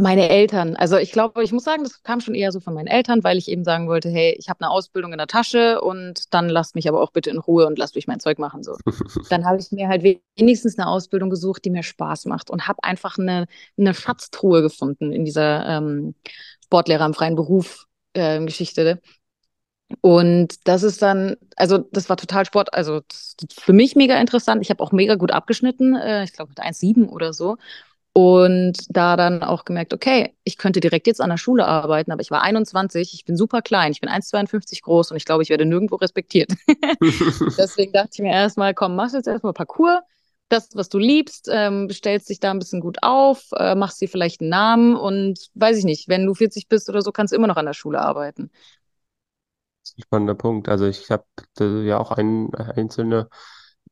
meine 0.00 0.28
Eltern, 0.30 0.76
also 0.76 0.96
ich 0.96 1.12
glaube, 1.12 1.44
ich 1.44 1.52
muss 1.52 1.64
sagen, 1.64 1.82
das 1.84 2.02
kam 2.02 2.20
schon 2.20 2.34
eher 2.34 2.52
so 2.52 2.60
von 2.60 2.72
meinen 2.72 2.86
Eltern, 2.86 3.22
weil 3.22 3.36
ich 3.36 3.48
eben 3.48 3.64
sagen 3.64 3.86
wollte, 3.86 4.08
hey, 4.08 4.34
ich 4.38 4.48
habe 4.48 4.60
eine 4.60 4.70
Ausbildung 4.70 5.12
in 5.12 5.18
der 5.18 5.26
Tasche 5.26 5.80
und 5.82 6.32
dann 6.32 6.48
lasst 6.48 6.74
mich 6.74 6.88
aber 6.88 7.02
auch 7.02 7.10
bitte 7.10 7.28
in 7.30 7.38
Ruhe 7.38 7.66
und 7.66 7.78
lasst 7.78 7.96
mich 7.96 8.06
mein 8.06 8.18
Zeug 8.18 8.38
machen 8.38 8.62
so. 8.62 8.76
Dann 9.28 9.44
habe 9.44 9.58
ich 9.60 9.72
mir 9.72 9.88
halt 9.88 10.02
wenigstens 10.02 10.78
eine 10.78 10.88
Ausbildung 10.88 11.28
gesucht, 11.28 11.64
die 11.64 11.70
mir 11.70 11.82
Spaß 11.82 12.24
macht 12.26 12.50
und 12.50 12.66
habe 12.66 12.82
einfach 12.82 13.18
eine, 13.18 13.46
eine 13.76 13.92
Schatztruhe 13.94 14.62
gefunden 14.62 15.12
in 15.12 15.24
dieser 15.24 15.66
ähm, 15.66 16.14
Sportlehrer 16.64 17.04
im 17.04 17.14
freien 17.14 17.36
Beruf 17.36 17.86
äh, 18.14 18.42
Geschichte. 18.44 19.00
Und 20.00 20.68
das 20.68 20.82
ist 20.82 21.02
dann, 21.02 21.36
also 21.56 21.78
das 21.78 22.08
war 22.08 22.16
total 22.16 22.46
Sport, 22.46 22.72
also 22.74 23.00
für 23.52 23.72
mich 23.72 23.96
mega 23.96 24.18
interessant. 24.20 24.62
Ich 24.62 24.70
habe 24.70 24.82
auch 24.82 24.92
mega 24.92 25.16
gut 25.16 25.32
abgeschnitten, 25.32 25.96
äh, 25.96 26.24
ich 26.24 26.32
glaube 26.32 26.50
mit 26.50 26.60
1,7 26.60 27.08
oder 27.08 27.32
so. 27.32 27.56
Und 28.12 28.76
da 28.88 29.16
dann 29.16 29.42
auch 29.42 29.64
gemerkt, 29.64 29.94
okay, 29.94 30.34
ich 30.42 30.58
könnte 30.58 30.80
direkt 30.80 31.06
jetzt 31.06 31.20
an 31.20 31.30
der 31.30 31.36
Schule 31.36 31.66
arbeiten, 31.66 32.10
aber 32.10 32.22
ich 32.22 32.32
war 32.32 32.42
21, 32.42 33.14
ich 33.14 33.24
bin 33.24 33.36
super 33.36 33.62
klein, 33.62 33.92
ich 33.92 34.00
bin 34.00 34.10
1,52 34.10 34.82
groß 34.82 35.12
und 35.12 35.16
ich 35.16 35.24
glaube, 35.24 35.44
ich 35.44 35.48
werde 35.48 35.64
nirgendwo 35.64 35.94
respektiert. 35.94 36.50
Deswegen 37.56 37.92
dachte 37.92 38.10
ich 38.14 38.20
mir 38.20 38.32
erstmal, 38.32 38.74
komm, 38.74 38.96
machst 38.96 39.14
jetzt 39.14 39.28
erstmal 39.28 39.52
Parcours 39.52 40.00
das, 40.50 40.68
was 40.74 40.88
du 40.88 40.98
liebst, 40.98 41.48
ähm, 41.50 41.88
stellst 41.90 42.28
dich 42.28 42.40
da 42.40 42.50
ein 42.50 42.58
bisschen 42.58 42.80
gut 42.80 42.98
auf, 43.02 43.50
äh, 43.56 43.74
machst 43.74 44.00
dir 44.00 44.08
vielleicht 44.08 44.40
einen 44.40 44.50
Namen 44.50 44.96
und 44.96 45.48
weiß 45.54 45.78
ich 45.78 45.84
nicht, 45.84 46.08
wenn 46.08 46.26
du 46.26 46.34
40 46.34 46.68
bist 46.68 46.88
oder 46.90 47.02
so, 47.02 47.12
kannst 47.12 47.32
du 47.32 47.36
immer 47.36 47.46
noch 47.46 47.56
an 47.56 47.66
der 47.66 47.72
Schule 47.72 48.00
arbeiten. 48.00 48.50
Das 49.82 49.92
ist 49.92 49.98
ein 49.98 50.02
spannender 50.02 50.34
Punkt. 50.34 50.68
Also 50.68 50.86
ich 50.86 51.10
habe 51.10 51.24
ja 51.58 51.98
auch 51.98 52.10
ein, 52.10 52.52
einzelne 52.54 53.28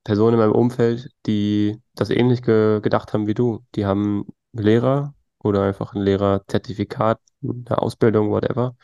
Personen 0.09 0.35
in 0.35 0.40
meinem 0.40 0.53
Umfeld, 0.53 1.11
die 1.27 1.83
das 1.94 2.09
ähnlich 2.09 2.42
ge 2.42 2.81
gedacht 2.81 3.12
haben 3.12 3.27
wie 3.27 3.35
du. 3.35 3.62
Die 3.75 3.85
haben 3.85 4.25
Lehrer 4.53 5.14
oder 5.38 5.64
einfach 5.64 5.92
ein 5.94 6.01
Lehrerzertifikat, 6.01 7.21
eine 7.42 7.77
Ausbildung, 7.77 8.31
whatever, 8.31 8.75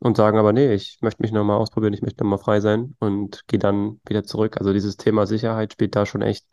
und 0.00 0.16
sagen 0.16 0.38
aber, 0.38 0.52
nee, 0.52 0.74
ich 0.74 0.98
möchte 1.00 1.22
mich 1.22 1.30
nochmal 1.30 1.58
ausprobieren, 1.58 1.92
ich 1.94 2.02
möchte 2.02 2.24
nochmal 2.24 2.40
frei 2.40 2.58
sein 2.58 2.96
und 2.98 3.46
gehe 3.46 3.60
dann 3.60 4.00
wieder 4.08 4.24
zurück. 4.24 4.56
Also 4.58 4.72
dieses 4.72 4.96
Thema 4.96 5.28
Sicherheit 5.28 5.72
spielt 5.72 5.94
da 5.94 6.04
schon 6.04 6.20
echt 6.20 6.46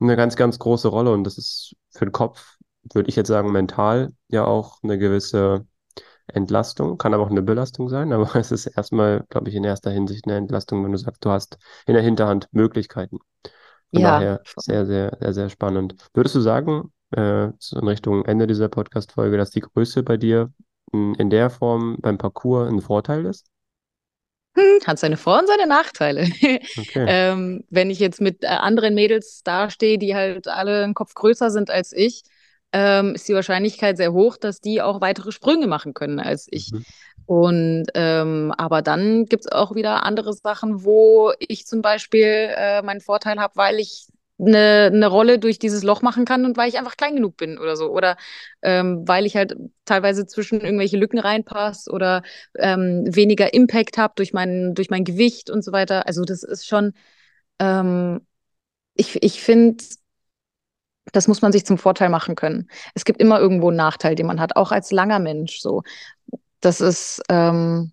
eine 0.00 0.16
ganz, 0.16 0.36
ganz 0.36 0.58
große 0.58 0.88
Rolle 0.88 1.12
und 1.12 1.24
das 1.24 1.36
ist 1.36 1.76
für 1.90 2.06
den 2.06 2.12
Kopf, 2.12 2.56
würde 2.94 3.10
ich 3.10 3.16
jetzt 3.16 3.28
sagen, 3.28 3.52
mental 3.52 4.14
ja 4.28 4.46
auch 4.46 4.82
eine 4.82 4.96
gewisse 4.96 5.66
Entlastung, 6.26 6.96
kann 6.96 7.12
aber 7.12 7.24
auch 7.24 7.30
eine 7.30 7.42
Belastung 7.42 7.90
sein, 7.90 8.12
aber 8.14 8.34
es 8.36 8.50
ist 8.50 8.66
erstmal, 8.66 9.26
glaube 9.28 9.50
ich, 9.50 9.54
in 9.56 9.64
erster 9.64 9.90
Hinsicht 9.90 10.26
eine 10.26 10.36
Entlastung, 10.38 10.82
wenn 10.84 10.92
du 10.92 10.98
sagst, 10.98 11.22
du 11.24 11.30
hast 11.30 11.58
in 11.86 11.92
der 11.92 12.02
Hinterhand 12.02 12.48
Möglichkeiten. 12.52 13.18
Von 13.92 14.02
Ja, 14.02 14.02
daher 14.02 14.46
sehr, 14.56 14.86
sehr, 14.86 15.16
sehr, 15.20 15.34
sehr 15.34 15.48
spannend. 15.50 15.96
Würdest 16.14 16.34
du 16.34 16.40
sagen, 16.40 16.92
äh, 17.12 17.48
so 17.58 17.78
in 17.78 17.88
Richtung 17.88 18.24
Ende 18.26 18.46
dieser 18.46 18.68
Podcast-Folge, 18.68 19.36
dass 19.36 19.50
die 19.50 19.60
Größe 19.60 20.02
bei 20.02 20.16
dir 20.16 20.52
in, 20.92 21.14
in 21.14 21.30
der 21.30 21.50
Form 21.50 21.96
beim 22.00 22.18
Parcours 22.18 22.68
ein 22.70 22.80
Vorteil 22.80 23.26
ist? 23.26 23.46
Hm, 24.56 24.80
hat 24.86 24.98
seine 24.98 25.16
Vor- 25.16 25.38
und 25.38 25.46
seine 25.46 25.66
Nachteile. 25.66 26.24
Okay. 26.78 27.10
Ähm, 27.10 27.64
wenn 27.70 27.90
ich 27.90 27.98
jetzt 28.00 28.20
mit 28.20 28.42
äh, 28.44 28.48
anderen 28.48 28.94
Mädels 28.94 29.42
dastehe, 29.42 29.98
die 29.98 30.14
halt 30.14 30.46
alle 30.48 30.84
einen 30.84 30.94
Kopf 30.94 31.14
größer 31.14 31.50
sind 31.50 31.70
als 31.70 31.92
ich, 31.92 32.22
ähm, 32.72 33.14
ist 33.14 33.26
die 33.28 33.34
Wahrscheinlichkeit 33.34 33.96
sehr 33.96 34.12
hoch, 34.12 34.36
dass 34.36 34.60
die 34.60 34.82
auch 34.82 35.00
weitere 35.00 35.32
Sprünge 35.32 35.66
machen 35.66 35.94
können 35.94 36.20
als 36.20 36.46
ich. 36.50 36.72
Mhm. 36.72 36.84
Und 37.28 37.86
ähm, 37.94 38.52
aber 38.56 38.80
dann 38.80 39.26
gibt 39.26 39.44
es 39.44 39.52
auch 39.52 39.74
wieder 39.74 40.02
andere 40.04 40.32
Sachen, 40.32 40.82
wo 40.84 41.32
ich 41.38 41.66
zum 41.66 41.82
Beispiel 41.82 42.24
äh, 42.56 42.80
meinen 42.82 43.00
Vorteil 43.02 43.38
habe, 43.38 43.54
weil 43.56 43.78
ich 43.80 44.06
eine, 44.38 44.90
eine 44.92 45.06
Rolle 45.08 45.38
durch 45.38 45.58
dieses 45.58 45.82
Loch 45.82 46.00
machen 46.00 46.24
kann 46.24 46.46
und 46.46 46.56
weil 46.56 46.68
ich 46.70 46.78
einfach 46.78 46.96
klein 46.96 47.16
genug 47.16 47.36
bin 47.36 47.58
oder 47.58 47.76
so. 47.76 47.90
Oder 47.90 48.16
ähm, 48.62 49.06
weil 49.06 49.26
ich 49.26 49.36
halt 49.36 49.54
teilweise 49.84 50.26
zwischen 50.26 50.60
irgendwelche 50.62 50.96
Lücken 50.96 51.18
reinpasse 51.18 51.90
oder 51.90 52.22
ähm, 52.56 53.04
weniger 53.14 53.52
Impact 53.52 53.98
habe 53.98 54.14
durch 54.16 54.32
mein, 54.32 54.74
durch 54.74 54.88
mein 54.88 55.04
Gewicht 55.04 55.50
und 55.50 55.62
so 55.62 55.72
weiter. 55.72 56.06
Also 56.06 56.24
das 56.24 56.42
ist 56.44 56.66
schon, 56.66 56.94
ähm, 57.60 58.20
ich, 58.94 59.22
ich 59.22 59.42
finde, 59.42 59.84
das 61.12 61.26
muss 61.28 61.40
man 61.42 61.52
sich 61.52 61.64
zum 61.64 61.78
Vorteil 61.78 62.10
machen 62.10 62.34
können. 62.34 62.68
Es 62.94 63.04
gibt 63.04 63.20
immer 63.20 63.40
irgendwo 63.40 63.68
einen 63.68 63.76
Nachteil, 63.78 64.14
den 64.14 64.26
man 64.26 64.40
hat, 64.40 64.56
auch 64.56 64.72
als 64.72 64.90
langer 64.92 65.18
Mensch 65.18 65.58
so. 65.60 65.82
Das 66.60 66.80
ist, 66.80 67.22
ähm, 67.28 67.92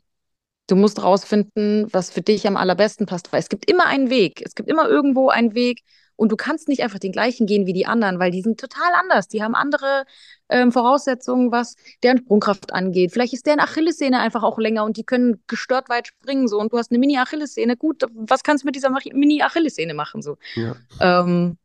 du 0.67 0.75
musst 0.75 1.01
rausfinden, 1.03 1.87
was 1.91 2.09
für 2.09 2.21
dich 2.21 2.47
am 2.47 2.57
allerbesten 2.57 3.05
passt, 3.05 3.31
weil 3.33 3.39
es 3.39 3.49
gibt 3.49 3.69
immer 3.69 3.85
einen 3.87 4.09
Weg. 4.09 4.41
Es 4.45 4.55
gibt 4.55 4.69
immer 4.69 4.87
irgendwo 4.87 5.29
einen 5.29 5.55
Weg 5.55 5.81
und 6.15 6.31
du 6.31 6.37
kannst 6.37 6.67
nicht 6.69 6.81
einfach 6.81 6.99
den 6.99 7.11
gleichen 7.11 7.45
gehen 7.45 7.65
wie 7.65 7.73
die 7.73 7.85
anderen, 7.85 8.19
weil 8.19 8.31
die 8.31 8.41
sind 8.41 8.59
total 8.59 8.93
anders. 8.99 9.27
Die 9.27 9.43
haben 9.43 9.55
andere 9.55 10.05
ähm, 10.49 10.71
Voraussetzungen, 10.71 11.51
was 11.51 11.75
deren 12.03 12.19
Sprungkraft 12.19 12.73
angeht. 12.73 13.11
Vielleicht 13.11 13.33
ist 13.33 13.45
deren 13.45 13.59
Achillessehne 13.59 14.19
einfach 14.19 14.43
auch 14.43 14.57
länger 14.57 14.85
und 14.85 14.97
die 14.97 15.03
können 15.03 15.43
gestört 15.47 15.89
weit 15.89 16.07
springen 16.07 16.47
so 16.47 16.59
und 16.59 16.71
du 16.71 16.77
hast 16.77 16.91
eine 16.91 16.99
Mini-Achillessehne. 16.99 17.75
Gut, 17.77 18.03
was 18.13 18.43
kannst 18.43 18.63
du 18.63 18.67
mit 18.67 18.75
dieser 18.75 18.89
Mini-Achillessehne 18.89 19.93
machen 19.93 20.21
so? 20.21 20.37
Ja, 20.55 20.75
Ähm, 21.01 21.57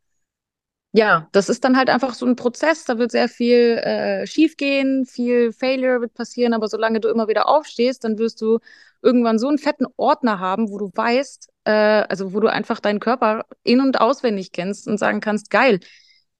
ja, 0.92 1.29
das 1.33 1.48
ist 1.48 1.64
dann 1.64 1.76
halt 1.76 1.88
einfach 1.88 2.14
so 2.14 2.26
ein 2.26 2.37
Prozess. 2.37 2.85
Da 2.85 2.98
wird 2.98 3.11
sehr 3.12 3.29
viel 3.29 3.79
äh, 3.79 4.26
schief 4.26 4.57
gehen, 4.57 5.07
viel 5.07 5.53
Failure 5.53 6.00
wird 6.00 6.14
passieren, 6.14 6.53
aber 6.55 6.68
solange 6.68 7.00
du 7.00 7.09
immer 7.09 7.29
wieder 7.29 7.48
aufstehst, 7.48 8.05
dann 8.05 8.18
wirst 8.18 8.40
du 8.40 8.59
irgendwann 9.03 9.38
so 9.38 9.48
einen 9.48 9.59
fetten 9.59 9.87
Ordner 9.96 10.40
haben, 10.40 10.68
wo 10.70 10.79
du 10.79 10.90
weißt, 10.94 11.48
äh, 11.64 11.70
also 11.72 12.33
wo 12.35 12.40
du 12.40 12.48
einfach 12.48 12.81
deinen 12.81 13.00
Körper 13.00 13.44
in- 13.62 13.81
und 13.81 14.00
auswendig 14.00 14.53
kennst 14.53 14.88
und 14.88 14.98
sagen 14.98 15.20
kannst, 15.20 15.50
geil, 15.50 15.81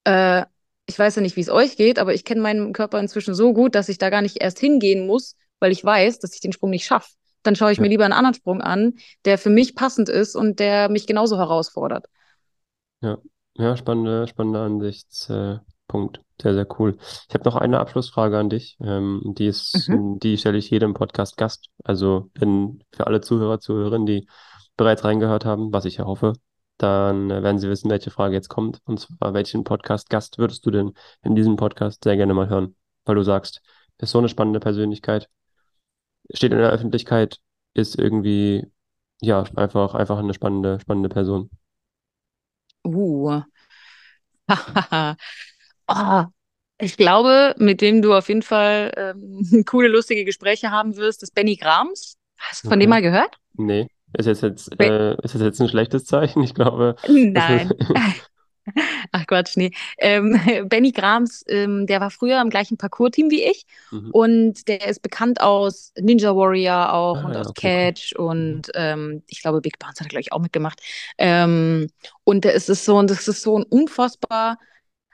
äh, 0.05 0.45
ich 0.87 0.99
weiß 0.99 1.17
ja 1.17 1.23
nicht, 1.23 1.37
wie 1.37 1.41
es 1.43 1.51
euch 1.51 1.77
geht, 1.77 1.99
aber 1.99 2.15
ich 2.15 2.25
kenne 2.25 2.41
meinen 2.41 2.73
Körper 2.73 2.99
inzwischen 2.99 3.35
so 3.35 3.53
gut, 3.55 3.75
dass 3.77 3.89
ich 3.89 3.99
da 3.99 4.11
gar 4.11 4.23
nicht 4.23 4.39
erst 4.43 4.59
hingehen 4.59 5.07
muss, 5.07 5.37
weil 5.61 5.73
ich 5.73 5.85
weiß, 5.85 6.19
dass 6.19 6.35
ich 6.35 6.41
den 6.41 6.53
Sprung 6.53 6.71
nicht 6.71 6.85
schaffe. 6.87 7.11
Dann 7.45 7.57
schaue 7.57 7.73
ich 7.73 7.79
ja, 7.79 7.83
mir 7.83 7.89
lieber 7.89 8.05
einen 8.05 8.13
anderen 8.13 8.35
Sprung 8.35 8.61
an, 8.61 8.95
der 9.25 9.39
für 9.39 9.51
mich 9.51 9.75
passend 9.77 10.09
ist 10.09 10.35
und 10.37 10.59
der 10.59 10.89
mich 10.91 11.07
genauso 11.07 11.39
herausfordert. 11.39 12.07
ja. 13.03 13.21
Ja, 13.55 13.77
spannender, 13.77 14.27
spannender 14.27 14.63
Ansichtspunkt. 14.63 15.59
Äh, 15.59 15.61
Punkt. 15.89 16.21
sehr, 16.41 16.55
sehr 16.55 16.67
cool. 16.79 16.97
Ich 17.29 17.35
habe 17.35 17.45
noch 17.45 17.57
eine 17.57 17.81
Abschlussfrage 17.81 18.39
an 18.39 18.49
dich. 18.49 18.77
Ähm, 18.81 19.21
die 19.37 19.47
ist, 19.47 19.89
Mhm. 19.89 20.21
die 20.21 20.39
stelle 20.39 20.57
ich 20.57 20.71
jedem 20.71 20.95
Podcast-Gast. 20.95 21.67
Also, 21.83 22.31
wenn 22.35 22.83
für 22.93 23.09
alle 23.09 23.21
Zuhörer, 23.21 23.59
Zuhörerinnen, 23.59 24.07
die 24.07 24.29
bereits 24.77 25.03
reingehört 25.05 25.45
haben, 25.45 25.73
was 25.73 25.85
ich 25.85 25.97
ja 25.97 26.05
hoffe, 26.05 26.35
dann 26.79 27.29
äh, 27.31 27.43
werden 27.43 27.59
sie 27.59 27.69
wissen, 27.69 27.91
welche 27.91 28.11
Frage 28.11 28.35
jetzt 28.35 28.49
kommt. 28.49 28.79
Und 28.85 29.01
zwar, 29.01 29.35
welchen 29.35 29.65
Podcast-Gast 29.65 30.39
würdest 30.39 30.65
du 30.65 30.71
denn 30.71 30.93
in 31.23 31.35
diesem 31.35 31.57
Podcast 31.57 32.05
sehr 32.05 32.17
gerne 32.17 32.35
mal 32.35 32.49
hören? 32.49 32.77
Weil 33.05 33.17
du 33.17 33.23
sagst, 33.25 33.61
ist 33.99 34.13
so 34.13 34.19
eine 34.19 34.29
spannende 34.29 34.61
Persönlichkeit, 34.61 35.29
steht 36.33 36.53
in 36.53 36.59
der 36.59 36.71
Öffentlichkeit, 36.71 37.39
ist 37.75 37.99
irgendwie, 37.99 38.65
ja, 39.21 39.43
einfach, 39.57 39.95
einfach 39.95 40.19
eine 40.19 40.35
spannende, 40.35 40.79
spannende 40.81 41.09
Person. 41.09 41.51
Uh. 42.85 43.43
Oh, 45.89 46.25
ich 46.79 46.97
glaube, 46.97 47.55
mit 47.59 47.81
dem 47.81 48.03
du 48.03 48.15
auf 48.15 48.29
jeden 48.29 48.43
Fall 48.43 48.93
ähm, 48.97 49.65
coole, 49.67 49.89
lustige 49.89 50.25
Gespräche 50.25 50.71
haben 50.71 50.97
wirst, 50.97 51.23
ist 51.23 51.35
Benny 51.35 51.57
Grams. 51.57 52.17
Hast 52.39 52.65
du 52.65 52.69
von 52.69 52.81
dem 52.81 52.91
Okay. 52.91 52.91
mal 52.91 53.03
gehört? 53.03 53.37
Nee. 53.55 53.89
Ist 54.15 54.27
jetzt, 54.27 54.43
jetzt, 54.43 54.81
äh, 54.81 55.17
ist 55.23 55.35
jetzt 55.35 55.61
ein 55.61 55.69
schlechtes 55.69 56.05
Zeichen? 56.07 56.43
Ich 56.43 56.55
glaube, 56.55 56.97
das 57.35 57.49
ist. 57.51 57.75
Ach 59.13 59.27
Quatsch, 59.27 59.57
nee. 59.57 59.71
Ähm, 59.99 60.39
Benny 60.69 60.93
Grams, 60.93 61.45
ähm, 61.49 61.87
der 61.87 62.01
war 62.01 62.11
früher 62.11 62.41
im 62.41 62.51
gleichen 62.51 62.77
Parcours-Team 62.77 63.31
wie 63.31 63.43
ich 63.45 63.67
Mhm. 63.93 64.13
und 64.13 64.67
der 64.69 64.87
ist 64.89 65.03
bekannt 65.03 65.41
aus 65.41 65.93
Ninja 65.99 66.35
Warrior 66.35 66.93
auch 66.93 67.23
Ah 67.23 67.25
und 67.25 67.37
ja, 67.37 67.37
aus 67.37 67.49
okay. 67.49 67.71
Catch 67.71 68.15
Mhm. 68.49 68.63
und 68.63 68.71
ähm, 68.75 69.23
ich 69.29 69.43
glaube 69.43 69.61
Big 69.61 69.79
Bounce 69.79 70.01
hat 70.01 70.07
er, 70.07 70.11
glaube 70.11 70.23
ich, 70.23 70.33
auch 70.33 70.41
mitgemacht. 70.41 70.81
Ähm, 71.19 71.89
und 72.25 72.45
der 72.45 72.55
ist 72.55 72.69
es 72.69 72.85
so, 72.85 73.01
das 73.03 73.29
ist 73.29 73.43
so 73.43 73.59
ein 73.59 73.65
unfassbar 73.65 74.59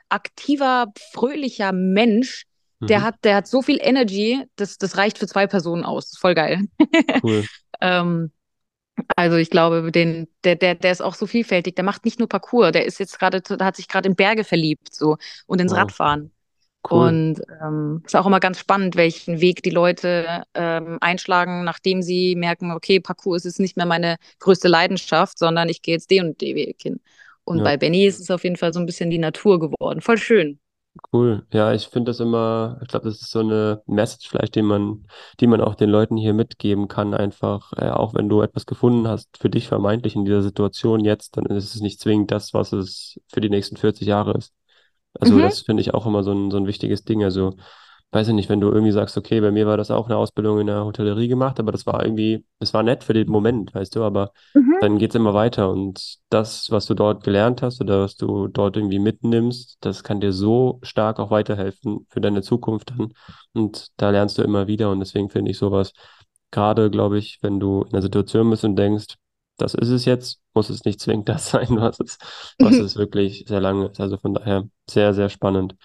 aktiver, 0.09 0.87
fröhlicher 1.13 1.71
Mensch. 1.71 2.45
Der 2.87 3.01
Mhm. 3.01 3.03
hat, 3.03 3.15
der 3.23 3.35
hat 3.37 3.47
so 3.47 3.61
viel 3.61 3.79
Energy, 3.81 4.43
das, 4.55 4.77
das 4.77 4.97
reicht 4.97 5.17
für 5.17 5.27
zwei 5.27 5.47
Personen 5.47 5.83
aus. 5.83 6.05
Das 6.05 6.13
ist 6.13 6.19
voll 6.19 6.35
geil. 6.35 6.61
Cool. 7.21 7.47
Ähm, 7.81 8.31
also 9.15 9.37
ich 9.37 9.49
glaube, 9.49 9.91
den, 9.91 10.27
der, 10.43 10.55
der, 10.55 10.75
der 10.75 10.91
ist 10.91 11.01
auch 11.01 11.15
so 11.15 11.25
vielfältig. 11.27 11.75
Der 11.75 11.85
macht 11.85 12.05
nicht 12.05 12.19
nur 12.19 12.29
Parkour, 12.29 12.71
der 12.71 12.85
ist 12.85 12.99
jetzt 12.99 13.19
gerade, 13.19 13.41
der 13.41 13.65
hat 13.65 13.75
sich 13.75 13.87
gerade 13.87 14.09
in 14.09 14.15
Berge 14.15 14.43
verliebt 14.43 14.93
so 14.93 15.17
und 15.47 15.61
ins 15.61 15.71
Wow. 15.71 15.79
Radfahren. 15.79 16.31
Cool. 16.89 17.09
Und 17.09 17.41
ähm, 17.61 18.01
ist 18.05 18.15
auch 18.15 18.25
immer 18.25 18.39
ganz 18.39 18.59
spannend, 18.59 18.95
welchen 18.95 19.41
Weg 19.41 19.61
die 19.63 19.71
Leute 19.71 20.43
ähm, 20.53 20.97
einschlagen, 21.01 21.63
nachdem 21.65 22.01
sie 22.01 22.35
merken, 22.35 22.71
okay, 22.71 22.99
Parkour 22.99 23.35
ist 23.35 23.45
jetzt 23.45 23.59
nicht 23.59 23.77
mehr 23.77 23.85
meine 23.85 24.17
größte 24.39 24.67
Leidenschaft, 24.69 25.37
sondern 25.37 25.69
ich 25.69 25.81
gehe 25.81 25.95
jetzt 25.95 26.09
den 26.11 26.27
und 26.27 26.41
den 26.41 26.55
Weg 26.55 26.81
hin. 26.81 27.01
Und 27.43 27.57
Ja. 27.59 27.63
bei 27.63 27.77
Benny 27.77 28.05
ist 28.05 28.19
es 28.19 28.31
auf 28.31 28.43
jeden 28.43 28.55
Fall 28.57 28.73
so 28.73 28.79
ein 28.79 28.85
bisschen 28.85 29.09
die 29.09 29.17
Natur 29.17 29.59
geworden. 29.59 30.01
Voll 30.01 30.17
schön. 30.17 30.59
Cool. 31.13 31.45
Ja, 31.53 31.73
ich 31.73 31.87
finde 31.87 32.09
das 32.11 32.19
immer, 32.19 32.79
ich 32.81 32.87
glaube, 32.87 33.05
das 33.05 33.21
ist 33.21 33.31
so 33.31 33.39
eine 33.39 33.81
Message 33.87 34.29
vielleicht, 34.29 34.55
die 34.55 34.61
man, 34.61 35.05
die 35.39 35.47
man 35.47 35.61
auch 35.61 35.75
den 35.75 35.89
Leuten 35.89 36.17
hier 36.17 36.33
mitgeben 36.33 36.87
kann. 36.87 37.13
Einfach, 37.13 37.71
äh, 37.73 37.89
auch 37.89 38.13
wenn 38.13 38.29
du 38.29 38.41
etwas 38.41 38.65
gefunden 38.65 39.07
hast, 39.07 39.37
für 39.37 39.49
dich 39.49 39.67
vermeintlich 39.67 40.15
in 40.15 40.25
dieser 40.25 40.41
Situation 40.41 41.03
jetzt, 41.05 41.37
dann 41.37 41.45
ist 41.45 41.75
es 41.75 41.81
nicht 41.81 41.99
zwingend 41.99 42.31
das, 42.31 42.53
was 42.53 42.73
es 42.73 43.19
für 43.27 43.41
die 43.41 43.49
nächsten 43.49 43.77
40 43.77 44.07
Jahre 44.07 44.33
ist. 44.37 44.53
Also 45.19 45.35
Mhm. 45.35 45.41
das 45.41 45.61
finde 45.61 45.81
ich 45.81 45.93
auch 45.93 46.05
immer 46.07 46.23
so 46.23 46.31
ein, 46.33 46.51
so 46.51 46.57
ein 46.57 46.67
wichtiges 46.67 47.03
Ding. 47.03 47.23
Also, 47.23 47.55
weiß 48.11 48.29
ich 48.29 48.33
nicht, 48.33 48.49
wenn 48.49 48.61
du 48.61 48.69
irgendwie 48.71 48.91
sagst, 48.91 49.17
okay, 49.17 49.41
bei 49.41 49.51
mir 49.51 49.67
war 49.67 49.77
das 49.77 49.91
auch 49.91 50.05
eine 50.07 50.17
Ausbildung 50.17 50.59
in 50.59 50.67
der 50.67 50.85
Hotellerie 50.85 51.27
gemacht, 51.27 51.59
aber 51.59 51.71
das 51.71 51.85
war 51.85 52.03
irgendwie, 52.03 52.45
das 52.59 52.73
war 52.73 52.83
nett 52.83 53.03
für 53.03 53.13
den 53.13 53.29
Moment, 53.29 53.73
weißt 53.75 53.95
du, 53.95 54.03
aber 54.03 54.31
Mhm. 54.53 54.75
dann 54.81 54.97
geht's 54.97 55.15
immer 55.15 55.33
weiter 55.33 55.69
und 55.71 56.17
das, 56.29 56.69
was 56.71 56.85
du 56.85 56.93
dort 56.93 57.23
gelernt 57.23 57.61
hast 57.61 57.81
oder 57.81 58.01
was 58.03 58.15
du 58.15 58.47
dort 58.47 58.77
irgendwie 58.77 58.99
mitnimmst, 58.99 59.77
das 59.81 60.03
kann 60.03 60.21
dir 60.21 60.31
so 60.33 60.79
stark 60.83 61.19
auch 61.19 61.31
weiterhelfen 61.31 62.05
für 62.09 62.21
deine 62.21 62.41
Zukunft 62.41 62.91
dann 62.91 63.13
und 63.53 63.87
da 63.97 64.09
lernst 64.11 64.37
du 64.37 64.43
immer 64.43 64.67
wieder 64.67 64.91
und 64.91 64.99
deswegen 64.99 65.29
finde 65.29 65.51
ich 65.51 65.57
sowas, 65.57 65.93
gerade 66.51 66.89
glaube 66.89 67.17
ich, 67.17 67.39
wenn 67.41 67.59
du 67.59 67.83
in 67.83 67.89
einer 67.93 68.01
Situation 68.01 68.49
bist 68.49 68.63
und 68.63 68.75
denkst, 68.75 69.15
das 69.57 69.73
ist 69.73 69.89
es 69.89 70.05
jetzt, 70.05 70.39
muss 70.53 70.69
es 70.69 70.85
nicht 70.85 70.99
zwingend 70.99 71.29
das 71.29 71.49
sein, 71.51 71.67
was 71.71 71.99
es, 71.99 72.17
was 72.59 72.79
es 72.79 72.95
wirklich 72.95 73.45
sehr 73.47 73.59
lange 73.61 73.87
ist. 73.87 73.99
Also 73.99 74.17
von 74.17 74.33
daher 74.33 74.67
sehr, 74.89 75.13
sehr 75.13 75.29
spannend. 75.29 75.75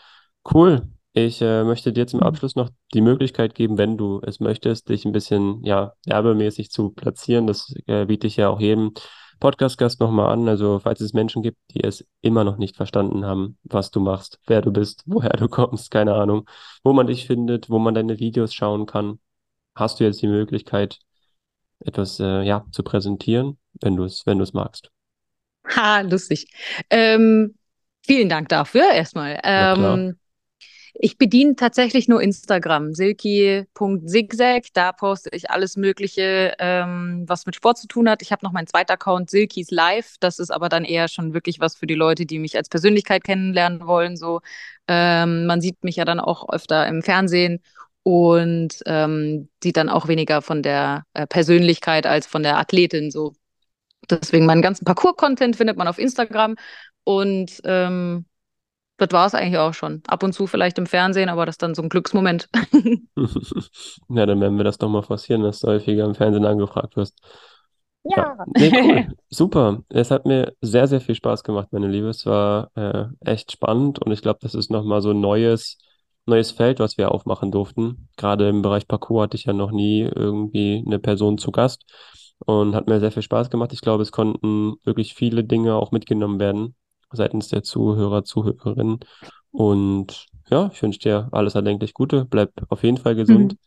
Cool. 0.53 0.89
Ich 1.15 1.43
äh, 1.43 1.63
möchte 1.65 1.93
dir 1.93 2.07
zum 2.07 2.21
Abschluss 2.21 2.57
noch 2.57 2.71
die 2.95 3.03
Möglichkeit 3.03 3.55
geben, 3.55 3.77
wenn 3.77 3.99
du 3.99 4.23
es 4.25 4.41
möchtest, 4.41 4.89
dich 4.89 5.05
ein 5.05 5.13
bisschen, 5.13 5.63
ja, 5.63 5.93
werbemäßig 6.07 6.71
zu 6.71 6.91
platzieren. 6.91 7.47
Das 7.47 7.75
äh, 7.87 8.07
biete 8.07 8.27
ich 8.27 8.39
ja 8.39 8.49
auch 8.49 8.61
jedem 8.61 8.95
Podcast-Gast 9.39 10.01
nochmal 10.01 10.33
an. 10.33 10.49
Also, 10.49 10.79
falls 10.79 11.03
es 11.03 11.13
Menschen 11.13 11.43
gibt, 11.43 11.59
die 11.75 11.85
es 11.85 12.07
immer 12.23 12.45
noch 12.45 12.57
nicht 12.57 12.77
verstanden 12.77 13.27
haben, 13.27 13.59
was 13.65 13.91
du 13.91 14.01
machst, 14.01 14.39
wer 14.47 14.63
du 14.63 14.73
bist, 14.73 15.03
woher 15.07 15.31
du 15.37 15.49
kommst, 15.49 15.91
keine 15.91 16.15
Ahnung, 16.15 16.49
wo 16.83 16.95
man 16.95 17.07
dich 17.07 17.27
findet, 17.27 17.69
wo 17.69 17.79
man 17.79 17.95
deine 17.95 18.19
Videos 18.19 18.55
schauen 18.55 18.87
kann, 18.87 19.19
hast 19.75 20.01
du 20.01 20.05
jetzt 20.05 20.23
die 20.23 20.29
Möglichkeit, 20.29 20.99
etwas 21.81 22.21
äh, 22.21 22.43
ja, 22.43 22.65
zu 22.71 22.83
präsentieren, 22.83 23.59
wenn 23.83 23.97
du 23.97 24.05
es, 24.05 24.25
wenn 24.25 24.39
du 24.39 24.45
es 24.45 24.55
magst. 24.55 24.91
Ha, 25.77 26.01
lustig. 26.01 26.47
Ähm, 26.89 27.55
vielen 28.03 28.31
Dank 28.31 28.49
dafür 28.49 28.91
erstmal. 28.93 29.39
Ähm, 29.45 30.17
ich 31.05 31.19
bediene 31.19 31.57
tatsächlich 31.57 32.07
nur 32.07 32.23
Instagram, 32.23 32.95
silky.zigzag. 32.95 34.67
Da 34.73 34.93
poste 34.93 35.31
ich 35.33 35.51
alles 35.51 35.77
Mögliche, 35.77 36.55
ähm, 36.61 37.25
was 37.27 37.45
mit 37.45 37.57
Sport 37.57 37.79
zu 37.79 37.89
tun 37.89 38.09
hat. 38.09 38.23
Ich 38.23 38.31
habe 38.31 38.45
noch 38.45 38.53
meinen 38.53 38.69
zweiten 38.69 38.93
Account, 38.93 39.29
Silkys 39.29 39.73
Live. 39.73 40.15
Das 40.21 40.39
ist 40.39 40.53
aber 40.53 40.69
dann 40.69 40.85
eher 40.85 41.09
schon 41.09 41.35
wirklich 41.35 41.59
was 41.59 41.75
für 41.75 41.89
die 41.89 41.97
Leute, 41.97 42.25
die 42.25 42.39
mich 42.39 42.57
als 42.57 42.69
Persönlichkeit 42.69 43.25
kennenlernen 43.25 43.85
wollen. 43.85 44.17
So, 44.17 44.43
ähm, 44.87 45.47
man 45.47 45.61
sieht 45.61 45.83
mich 45.83 45.97
ja 45.97 46.05
dann 46.05 46.21
auch 46.21 46.49
öfter 46.49 46.87
im 46.87 47.03
Fernsehen 47.03 47.61
und 48.05 48.79
ähm, 48.87 49.49
sieht 49.61 49.79
dann 49.79 49.89
auch 49.89 50.07
weniger 50.07 50.41
von 50.41 50.63
der 50.63 51.03
äh, 51.15 51.27
Persönlichkeit 51.27 52.07
als 52.07 52.29
von 52.29 52.45
der 52.45 52.59
Athletin. 52.59 53.11
So, 53.11 53.33
deswegen 54.09 54.47
meinen 54.47 54.63
ganzen 54.63 54.85
Parcours-Content 54.85 55.57
findet 55.57 55.77
man 55.77 55.89
auf 55.89 55.99
Instagram 55.99 56.55
und 57.03 57.61
ähm, 57.65 58.25
das 59.03 59.13
war 59.13 59.27
es 59.27 59.35
eigentlich 59.35 59.59
auch 59.59 59.75
schon. 59.75 60.03
Ab 60.07 60.23
und 60.23 60.33
zu 60.33 60.47
vielleicht 60.47 60.79
im 60.79 60.87
Fernsehen, 60.87 61.29
aber 61.29 61.45
das 61.45 61.55
ist 61.55 61.63
dann 61.63 61.75
so 61.75 61.83
ein 61.83 61.89
Glücksmoment. 61.89 62.49
ja, 64.09 64.27
dann 64.27 64.41
werden 64.41 64.57
wir 64.57 64.65
das 64.65 64.79
doch 64.79 64.89
mal 64.89 65.03
forcieren, 65.03 65.43
dass 65.43 65.61
du 65.61 65.69
häufiger 65.69 66.05
im 66.05 66.15
Fernsehen 66.15 66.45
angefragt 66.45 66.97
wirst. 66.97 67.19
Ja. 68.05 68.17
ja. 68.17 68.45
Nee, 68.57 68.73
cool. 68.83 69.17
Super. 69.29 69.83
Es 69.89 70.11
hat 70.11 70.27
mir 70.27 70.55
sehr, 70.61 70.87
sehr 70.87 71.01
viel 71.01 71.15
Spaß 71.15 71.43
gemacht, 71.43 71.69
meine 71.73 71.89
Liebe. 71.89 72.09
Es 72.09 72.25
war 72.27 72.71
äh, 72.77 73.07
echt 73.21 73.53
spannend 73.53 73.99
und 73.99 74.13
ich 74.13 74.23
glaube, 74.23 74.39
das 74.43 74.55
ist 74.55 74.71
nochmal 74.71 75.03
so 75.03 75.11
ein 75.11 75.21
neues, 75.21 75.79
neues 76.27 76.53
Feld, 76.53 76.79
was 76.79 76.97
wir 76.97 77.13
aufmachen 77.13 77.51
durften. 77.51 78.09
Gerade 78.17 78.49
im 78.49 78.63
Bereich 78.63 78.87
Parcours 78.87 79.25
hatte 79.25 79.37
ich 79.37 79.45
ja 79.45 79.53
noch 79.53 79.73
nie 79.73 80.03
irgendwie 80.03 80.83
eine 80.87 80.99
Person 80.99 81.39
zu 81.39 81.51
Gast 81.51 81.85
und 82.47 82.75
hat 82.75 82.89
mir 82.89 83.01
sehr 83.01 83.13
viel 83.13 83.23
Spaß 83.23 83.51
gemacht. 83.51 83.73
Ich 83.73 83.81
glaube, 83.81 84.03
es 84.03 84.13
konnten 84.13 84.75
wirklich 84.85 85.15
viele 85.15 85.45
Dinge 85.45 85.75
auch 85.75 85.93
mitgenommen 85.93 86.41
werden 86.41 86.75
seitens 87.13 87.49
der 87.49 87.63
Zuhörer, 87.63 88.25
Zuhörerinnen. 88.25 89.01
Und 89.51 90.27
ja, 90.49 90.71
ich 90.73 90.83
wünsche 90.83 90.99
dir 90.99 91.29
alles 91.33 91.55
erdenklich 91.55 91.95
Gute. 91.95 92.25
Bleib 92.25 92.51
auf 92.69 92.83
jeden 92.83 92.99
Fall 92.99 93.15
gesund, 93.15 93.53
mhm. 93.53 93.59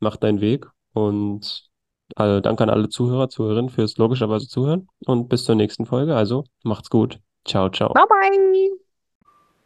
mach 0.00 0.16
deinen 0.16 0.40
Weg 0.40 0.66
und 0.92 1.70
also 2.16 2.40
danke 2.40 2.62
an 2.62 2.70
alle 2.70 2.88
Zuhörer, 2.88 3.28
Zuhörerinnen 3.28 3.70
fürs 3.70 3.96
logischerweise 3.96 4.48
Zuhören 4.48 4.88
und 5.06 5.28
bis 5.28 5.44
zur 5.44 5.54
nächsten 5.54 5.86
Folge. 5.86 6.16
Also 6.16 6.44
macht's 6.62 6.90
gut. 6.90 7.18
Ciao, 7.44 7.68
ciao. 7.70 7.92
Bye, 7.94 8.04
bye. 8.08 8.70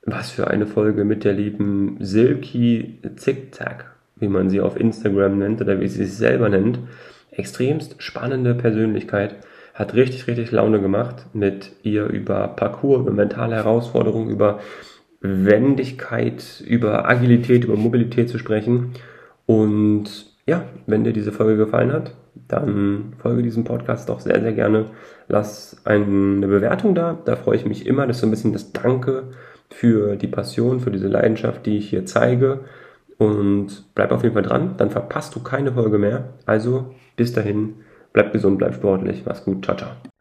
Was 0.07 0.31
für 0.31 0.49
eine 0.49 0.67
Folge 0.67 1.05
mit 1.05 1.25
der 1.25 1.33
lieben 1.33 1.97
Silky 2.01 3.01
Zickzack, 3.17 3.97
wie 4.17 4.29
man 4.29 4.51
sie 4.51 4.61
auf 4.61 4.79
Instagram 4.79 5.39
nennt 5.39 5.63
oder 5.63 5.81
wie 5.81 5.89
sie 5.89 6.05
sich 6.05 6.17
selber 6.17 6.51
nennt. 6.51 6.79
Extremst 7.31 8.03
spannende 8.03 8.55
Persönlichkeit 8.55 9.37
hat 9.75 9.95
richtig, 9.95 10.27
richtig 10.29 10.53
Laune 10.53 10.81
gemacht, 10.81 11.27
mit 11.33 11.73
ihr 11.83 12.07
über 12.07 12.49
Parcours, 12.49 13.01
über 13.01 13.13
mentale 13.13 13.57
Herausforderungen, 13.57 14.31
über 14.31 14.61
Wendigkeit, 15.21 16.63
über 16.67 17.09
Agilität, 17.09 17.65
über 17.65 17.77
Mobilität 17.77 18.29
zu 18.29 18.39
sprechen. 18.39 18.93
Und 19.47 20.27
ja, 20.47 20.65
wenn 20.87 21.05
dir 21.05 21.13
diese 21.13 21.33
Folge 21.33 21.57
gefallen 21.57 21.93
hat, 21.93 22.15
dann 22.49 23.15
folge 23.19 23.43
diesem 23.43 23.65
Podcast 23.65 24.09
doch 24.09 24.21
sehr, 24.21 24.41
sehr 24.41 24.53
gerne. 24.53 24.87
Lass 25.29 25.77
eine 25.85 26.47
Bewertung 26.47 26.95
da. 26.95 27.19
Da 27.25 27.37
freue 27.37 27.57
ich 27.57 27.65
mich 27.65 27.87
immer. 27.87 28.07
Das 28.07 28.17
ist 28.17 28.21
so 28.21 28.27
ein 28.27 28.31
bisschen 28.31 28.53
das 28.53 28.73
Danke 28.73 29.25
für 29.71 30.17
die 30.17 30.27
Passion, 30.27 30.81
für 30.81 30.91
diese 30.91 31.09
Leidenschaft, 31.09 31.67
die 31.67 31.79
ich 31.79 31.89
hier 31.89 32.07
zeige. 32.07 32.61
Und 33.19 33.85
bleib 33.95 34.13
auf 34.13 34.23
jeden 34.23 34.35
Fall 34.35 34.43
dran, 34.43 34.75
dann 34.77 34.91
verpasst 34.91 35.35
du 35.35 35.41
keine 35.41 35.73
Folge 35.73 35.99
mehr. 35.99 36.35
Also 36.47 36.95
bis 37.17 37.33
dahin, 37.33 37.75
Bleib 38.15 38.33
gesund, 38.33 38.59
bleib 38.59 38.75
sportlich. 38.75 39.27
Mach's 39.27 39.45
gut. 39.45 39.65
Ciao, 39.65 39.77
ciao. 39.77 40.14